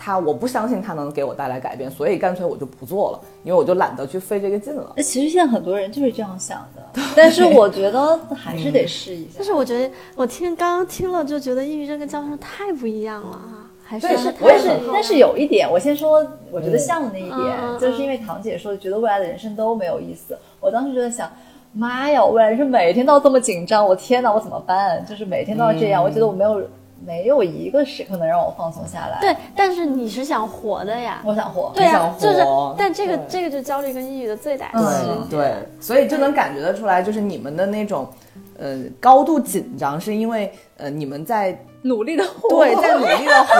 [0.00, 4.92] 他我不相信他能给我带来改变，所以干脆我就不做了，因为我就懒得去费这个劲了。
[4.96, 9.32] 那其实现在很多人就是这样想的，但是我觉得还是得试一下。
[9.38, 21.28] 但是我觉得我听刚刚听了就觉得抑郁症跟焦虑症太不一样了啊，还是但是但是有一点，我先说我觉得像的那一点，就是因为唐姐说觉得未来的人生都没有意思，我当时就在想，
[21.72, 25.04] 妈呀，未来人生每天都这么紧张，我天哪，我怎么办？
[25.04, 26.62] 就是每天都要这样，我觉得我没有。
[27.04, 29.18] 没有一个时刻能让我放松下来。
[29.20, 31.22] 对，但是你是想活的呀。
[31.24, 31.70] 我想活。
[31.74, 32.44] 对呀，就是，
[32.76, 38.08] 但这个这个就是焦虑跟抑郁的最大的对对，所以就能感觉得出来，就是你们的那种，
[38.58, 42.48] 呃，高度紧张，是因为呃你们在努力的活。
[42.48, 43.54] 对，在努力的活。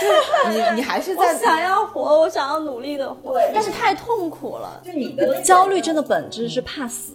[0.00, 4.80] 就是你你还是在 想要活，我想要努力的活，但是太痛苦了。
[4.84, 7.12] 就你的焦虑症的本质是怕死。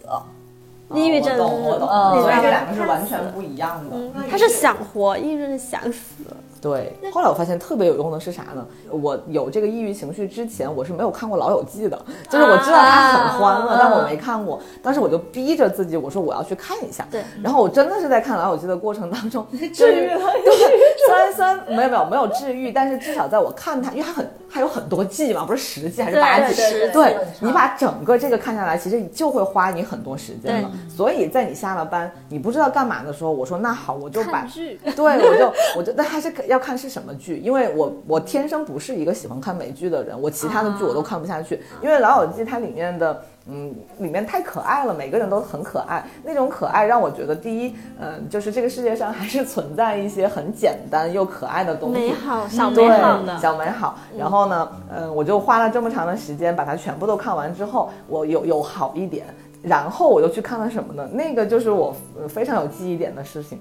[0.93, 1.87] 抑郁症，我懂，
[2.21, 3.95] 所以这两个是完全不一样的。
[4.29, 6.23] 他是想活，抑郁症是想死。
[6.63, 8.65] 对，后来我发现特别有用的是啥呢？
[8.89, 14.61] 我有这个抑郁情绪之前，我是没有看过《老友记》的，就是我知道它很欢乐，但我没看过。
[14.81, 17.05] 当时我就逼着自己，我说我要去看一下。
[17.11, 20.21] 对，然后我真的是在看《老友记》的过程当中治愈了。
[20.45, 26.55] 对，虽然虽然没有没有没有治愈，但是至少在我看它，因为它很它有很多季嘛，不是十季还是八季？
[26.93, 30.71] 对，你把整个这个看下来，其实就会花你很多时间了。
[30.95, 34.47] 所以在你下了班，你不知道干嘛的时候，我说那好，我就把
[34.95, 53.37] 对，我就我就那还是要看是什么剧，因为我我天生不是一个喜欢看美剧的人，我其他的剧我都看不下去，因为《老友记》它里面的嗯里面太可爱了，每个人都很可爱，那种可爱让我觉得第一嗯就是这个世界上还是存在一些很简单又可爱的东西，美好小美好的。
[53.39, 53.97] 小美好。
[54.17, 59.25] 然后呢，嗯，我就花了这么长的时间把它全部都看完之后，我有有好一点，
[59.61, 61.09] 然后我又去看了什么呢？
[61.11, 61.95] 那个就是我
[62.29, 63.59] 非常有记忆点的事情。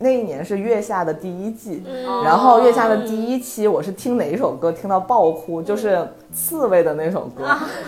[0.00, 1.82] 那一年是《月下》的第一季，
[2.24, 7.44] 然后《月下》的第一期，我是听哪一首歌听到爆哭，就是刺猬的那首歌，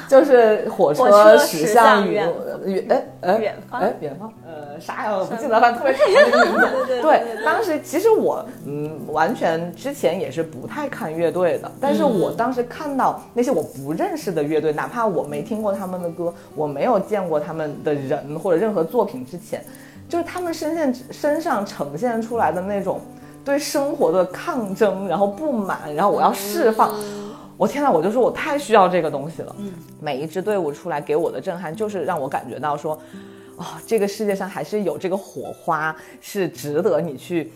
[0.08, 2.28] 就是火车驶向远
[2.64, 3.80] 远哎哎远方。
[3.80, 4.32] 哎远方。
[4.44, 6.54] 呃啥呀我不记得了， 特别长的名
[6.86, 7.02] 字。
[7.02, 19.62] 对，当时其实我嗯完全之前也是不太看乐队的，但是我当时看到那些我不认识的乐队，哪怕我没听过他们的歌，我没有见过他们的人或者任何作品之前。
[20.10, 23.00] 就是他们身现身上呈现出来的那种
[23.44, 26.92] 对生活的抗争，然后不满，然后我要释放。
[27.56, 29.54] 我天呐，我就说我太需要这个东西了。
[29.58, 33.00] 嗯，每一支队伍出来给我的震撼，就是让我感觉到说，
[33.56, 37.52] 哦，这个世界上还是有这个火花，是值得你去。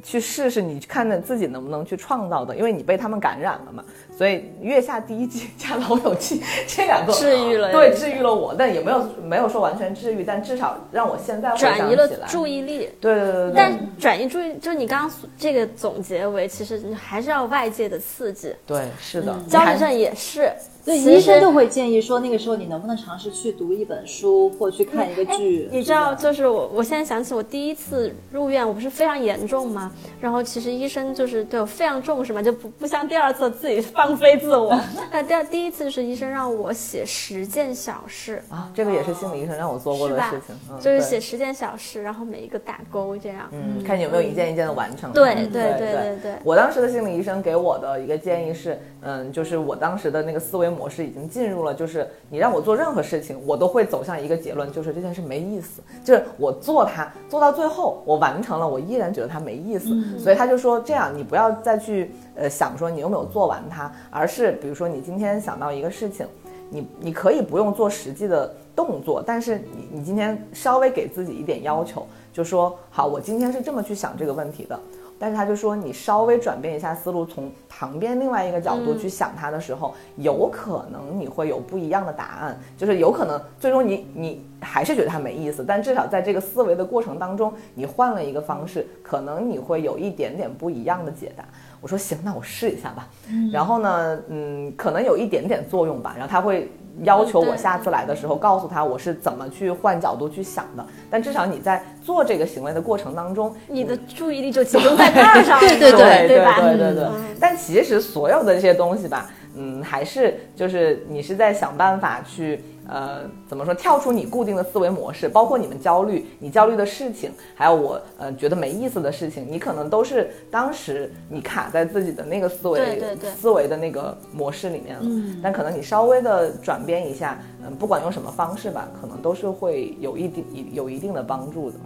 [0.00, 3.84] 去试试，你看着自己能不能去创造的，因为你被他们感染了嘛。
[4.18, 12.90] 所以《月下》第一季加《老友记》 这两个治愈了，对，治愈了我，但也没有没有说完全治愈，但至少让我现在转移了注意力。
[13.00, 13.52] 对对对对。
[13.54, 18.52] 但转移注意，就是你刚刚这个总结为，其实还是要外界的刺激。
[18.66, 20.52] 对，是的，焦虑症也是。
[20.84, 25.68] 对，医生就会建议说，那个时候你能不能尝试去读一本书，或去看一个剧？
[25.70, 29.92] 你知道，就是我，我现在想起我第一次入院，我不是非常严重吗？
[30.18, 34.78] 然后其实医生就是对我非常重视嘛，就不不像第二次自己放飞自我。
[35.10, 45.12] 那第二第一次就是医生让我写十件小事啊，这个也是心理医生让我做过的事情，就是写十件小事，然后每一个打勾这样，嗯，看你有没有一件一件的完成。
[45.12, 46.32] 对对对对对。
[46.44, 50.88] 我当时的心理医生给我的一个建议是，嗯，就是我当时的那个思维模。
[50.88, 55.82] 式已经进入了，就是你让我做任何事情，我都会走向一个结论，就是这件事没意思。
[56.02, 60.18] 就是我做它做到最后，我完成了，我依然觉得它没意思。
[60.18, 66.26] 所以他就说，这样你不要再去呃想说你有没有做完它，而是比如说你今天想到一个事情，
[66.70, 74.80] 你你可以不用做实际的动作，但是你你今天稍微给自己一点要求，就说好，我今天是这么去想这个问题的。
[75.18, 82.58] 但是他就说，你稍微转变一下思路，从旁边另外一个角度去想它的时候，有可能你会有不一样的答案。
[82.76, 91.44] 就是有可能最终你你还是觉得它没意思，但至少在这个思维的过程当中，你换了一个方式，可能你会有一点点不一样的解答。
[91.80, 93.08] 我说行，那我试一下吧。
[93.52, 96.14] 然后呢，嗯，可能有一点点作用吧。
[96.16, 96.70] 然后他会。
[97.02, 107.06] 要求我下次来的时候告诉他我是怎么去换角度去想的，但至少你在做这个行为的过程当中，你的注意力就集中在那儿上， 对对对对对对对。
[107.40, 112.62] 但其实所有的这些东西吧，嗯，还是就是你是在想办法去。
[112.88, 113.74] 呃，怎么说？
[113.74, 123.00] 跳出你固定的思维模式，包括你们焦虑，你焦虑的事情，还有我呃觉得没意思的事情，你可能都是当时你卡在自己的那个思维
[123.36, 125.02] 思维的那个模式里面了。
[125.04, 125.38] 嗯。
[125.42, 131.76] 但可能你稍微的转变一下，嗯，不管用什么方式吧，可能都是会有一定有一定的帮助的。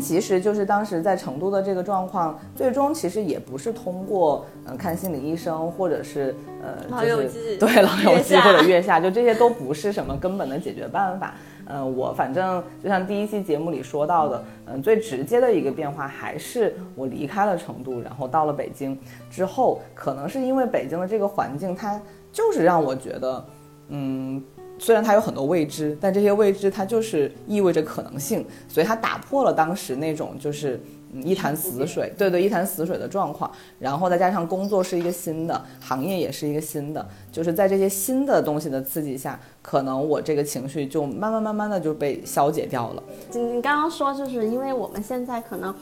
[0.00, 11.34] 其实就是当时在成都的这个状况，最终其实也不是通过嗯看心理医生，或者是呃老友记对老友记或者月下，就这些都不是什么根本的解决办法。
[11.68, 18.96] 嗯，我反正就像第一期节目里说到的，嗯，最直接的一个变化还是我离开了成都，然后到了北京
[19.28, 23.44] 之后，可能是因为北京的这个环境，它就是让我觉得，
[23.88, 24.42] 嗯。
[24.78, 30.80] 虽然它有很多未知，但这些未知它就是意味着可能性，所以它打破了当时那种就是
[31.24, 33.50] 一潭死水，对对，一潭死水的状况。
[33.78, 43.02] 然后再加上工作是一个新的行业，也是一个新的，就是在这些新的东西的刺激下，可能我这个情绪就慢慢慢慢的就被消解掉了。
[43.32, 45.74] 你你刚刚说，就是因为我们现在可能。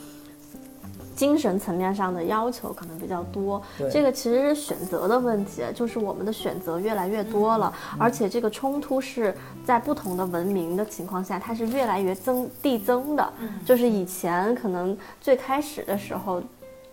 [1.14, 9.34] 精神层面上的要求可能比较多，这个其实是选择的问题，就是我们的选择越来越多了，而且这个冲突是
[9.64, 13.32] 在不同的文明的情况下，它是越来越增递增的。
[13.64, 16.42] 就是以前可能最开始的时候，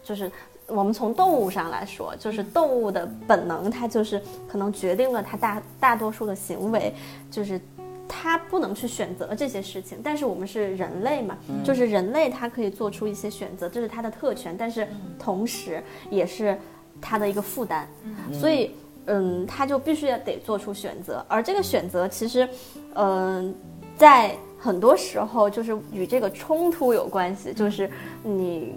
[0.04, 0.32] 就是
[0.68, 6.94] 我们从动物上来说，就是动物的本能，它就是可能决定了它大大多数的行为，
[7.30, 7.60] 就是。
[8.14, 14.86] 他不能去选择这些事情，但是我们是人类嘛，就是人类他可以做出一些选择，这是他的特权，但是
[15.18, 16.58] 同时也是
[17.00, 17.88] 他的一个负担，
[18.34, 18.72] 所以
[19.06, 22.48] 嗯，他就必须要得做出选择，而这个选择其实，
[22.96, 23.56] 嗯，
[23.96, 27.90] 在很多时候就是与这个冲突有关系，就是
[28.24, 28.76] 你。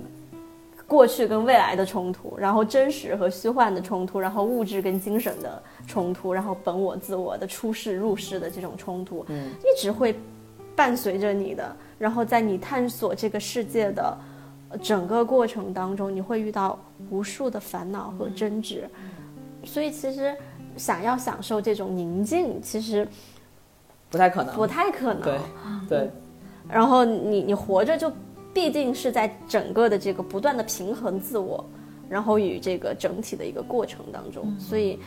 [0.87, 10.15] 过去跟未来的冲突，然后真实和虚幻的冲突，然后物质跟精神的冲突，然后本我自我的出世入世的这种冲突，嗯，一直会
[10.77, 11.75] 伴随着你的。
[11.99, 14.17] 然后在你探索这个世界的
[14.83, 16.79] 整个过程当中，你会遇到
[17.11, 18.87] 无数的烦恼和争执。
[19.65, 20.37] 所以其实
[20.77, 23.09] 想要享受这种宁静，其实
[24.11, 25.23] 不太可能，不太可能。
[25.23, 25.39] 对
[25.89, 26.11] 对。
[26.69, 28.13] 然后你你活着就。
[28.55, 31.63] 必定是在整个的这个不断的平衡自我，
[32.09, 34.99] 然后与这个整体的一个过程当中，所以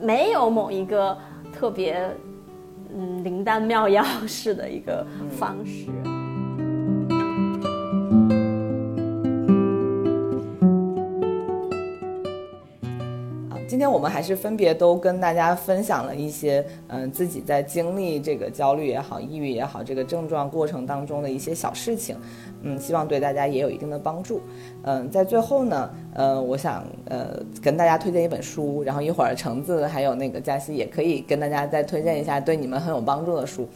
[0.00, 1.16] 没有某一个
[1.52, 2.10] 特别
[2.94, 5.06] 嗯灵丹妙药式的一个
[5.38, 5.86] 方式。
[13.76, 22.16] 今天我们还是分别都跟大家分享了一些，嗯，自己在经历这个焦虑也好、抑郁也好这个症状过程当中的一些小事情，
[22.62, 24.40] 嗯，希望对大家也有一定的帮助。
[24.84, 33.68] 嗯，在最后呢，呃，我想呃跟大家推荐一本书，然后一会儿橙子还有那个佳熙也可以跟大家再推荐一下对你们很有帮助的书。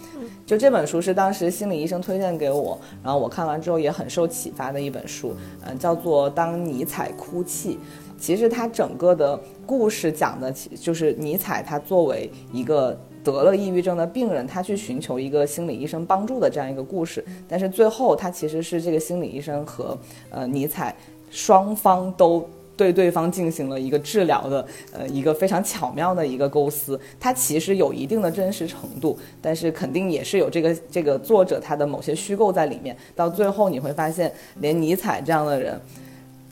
[0.47, 5.35] 就这本书是当时心理医生推荐给我，然后我看完之后也很受启发的一本书，
[5.67, 7.75] 嗯，叫做《当尼采哭泣》。
[8.21, 17.25] 其实他整个的故事讲的，其就是尼采他作为一个得了抑郁症的病人，他去寻求一个心理医生帮助的这样一个故事。
[17.49, 19.97] 但是最后他其实是这个心理医生和
[20.29, 20.95] 呃尼采
[21.31, 22.47] 双方都
[22.77, 27.01] 对对方进行了一个治疗的呃一个非常巧妙的一个构思。
[27.19, 32.95] 它其实有一定的真实程度，但是肯定也是有这个这个作者他的某些虚构在里面。
[33.17, 35.81] 到最后你会发现，连尼采这样的人。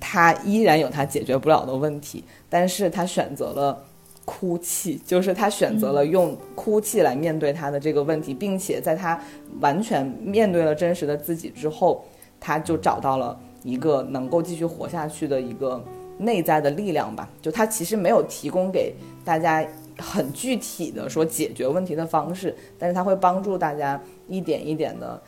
[0.00, 3.84] 他依然有他解决不了的问题，但是他选择了
[4.24, 9.20] 哭泣，就是他选择了用哭泣来面对他的这个问题，并且在他
[9.60, 12.04] 完全面对了真实的自己之后，
[12.38, 15.82] 他就找到了一个能够继续活下去的一个
[16.18, 17.28] 内在的力量吧。
[17.40, 18.94] 就他其实没有提供给
[19.24, 19.66] 大家
[19.98, 25.20] 很具体的说解决问题的方式，但是他会帮助大家一点一点的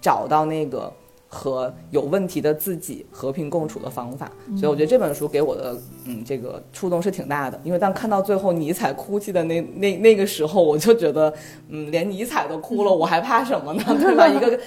[0.00, 0.92] 找到那个。
[1.34, 5.76] 和有问题的自己和平共处的方法，所以我觉得这本书给我的
[6.06, 7.60] 嗯这个触动是挺大的。
[7.64, 11.34] 因为当看到最后尼采哭泣的那 那那个时候，我就觉得
[11.68, 13.82] 嗯连尼采都哭了，我还怕什么呢？
[13.98, 14.28] 对吧？
[14.28, 14.58] 一个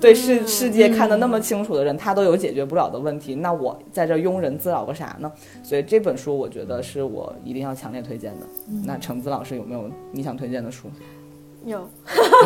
[0.00, 5.30] 对世世界看得那么清楚的人，他都有解决不了的问题，那我在这庸人自扰个啥呢？
[5.62, 8.46] 所以这本书我觉得是我一定要强烈推荐的。
[8.84, 10.88] 那橙子老师有没有你想推荐的书？
[11.64, 11.88] 有，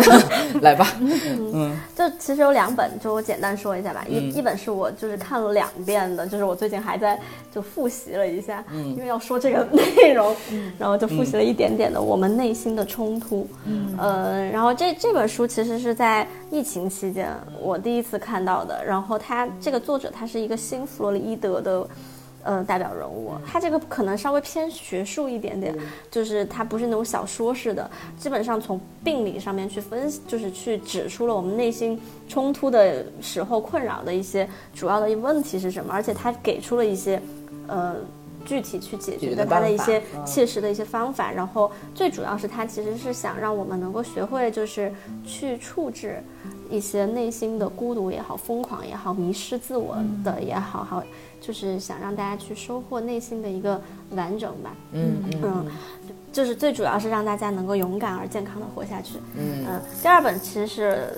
[0.63, 4.05] 来吧， 嗯，就其实有两本，就我简单说一下吧。
[4.09, 7.21] 一一本是我就是看了两遍的，就是我最近还在
[7.55, 10.35] 就复习了一下，因为要说这个内容，
[10.79, 13.47] 然后就复习了一点点的我们内心的冲突。
[13.67, 17.29] 嗯，呃，然后这这本书其实是在疫情期间
[17.61, 21.87] 我第一次看到的，然后他这个作者他是一个新弗洛伊德的。
[22.43, 25.77] 呃，代表人物，他这个可能稍微偏学术一点点，
[26.11, 37.21] 就是他不是那种小说式的，基本上从病理上面去分析，就是去指出了我们内心冲突的时候困扰的一些主要的问题是什么，而且他给出了一些，
[37.67, 37.97] 呃，
[38.47, 44.91] 具体去解决的他的一些切实的一些方法，然后最主要是他其实是想让我们能够学会就是
[45.27, 46.23] 去处置
[46.71, 51.05] 一些内心的孤独也好、疯狂也好、迷失自我的也好，好。
[51.41, 53.81] 就是想让大家去收获内心的一个
[54.11, 55.67] 完整吧，嗯嗯，
[56.33, 59.81] 就是最主要是让大家能够勇敢而健康的活下去，嗯嗯。
[60.03, 61.09] 第二本其实是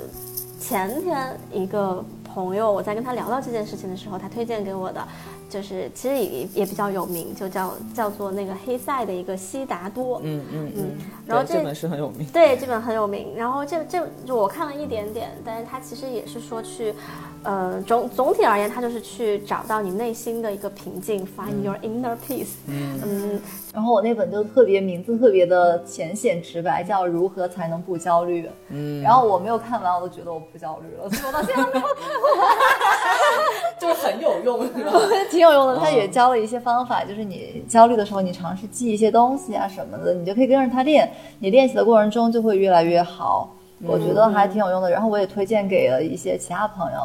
[0.60, 5.06] 前天一个朋友，我在跟他聊到这件事情的时候，他推荐给我的。
[5.52, 13.34] 就是其实也也比较有名，就叫叫做那个黑塞的一个悉达多，嗯嗯嗯，然后这本是很有名，对，这本很有名。
[13.36, 16.94] 然后这这就我看了一点点，但是它其实也是说去，
[17.42, 22.54] 呃，总总体而言，它就是去找到你内心的一个平静，find your inner peace。
[22.66, 23.40] 嗯嗯。
[23.74, 28.48] 然后我那本就特别名字特别的浅显直白，叫如何才能不焦虑。
[28.70, 29.02] 嗯。
[29.02, 33.01] 然后我没有看完，我都觉得我不焦虑了，所以我到现在没有看完。
[33.78, 34.92] 就是很有用，是吧？
[35.30, 35.76] 挺有用的。
[35.76, 41.10] 他也教了一些方法，就是你焦虑的时候，你尝试记一些东西啊什么的，你就可以跟着他练。
[41.40, 43.54] 你练习的过程中就会越来越好。
[43.84, 44.90] 我觉得还挺有用的。
[44.90, 46.98] 然后我也推荐给了一些其他朋友。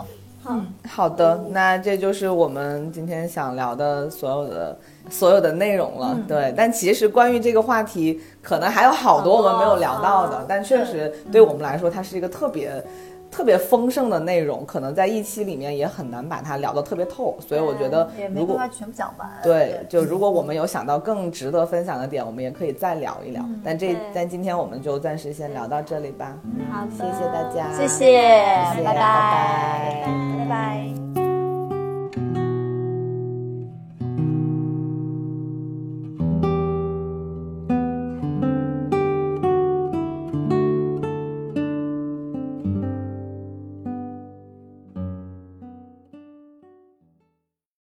[0.50, 4.78] 嗯，好的，那这就是我们今天想聊的所有的
[5.10, 6.16] 所有的内容了。
[6.28, 10.46] 对，但其实关于这个话题，可能还有好多我们没有聊到的。
[10.48, 12.72] 但确实对我们来说，它是一个特别。
[13.30, 23.44] 特别丰盛的内容，可能在一期里面也很难把它聊得特别透，所以我觉得如果全部讲完，对，就如果我们有想到更值得分享的点，我们也可以再聊一聊。
[23.64, 26.36] 但这但今天我们就暂时先聊到这里吧。
[26.72, 28.22] 好，谢谢大家，谢谢，
[28.84, 30.04] 拜拜，
[30.40, 31.17] 拜拜。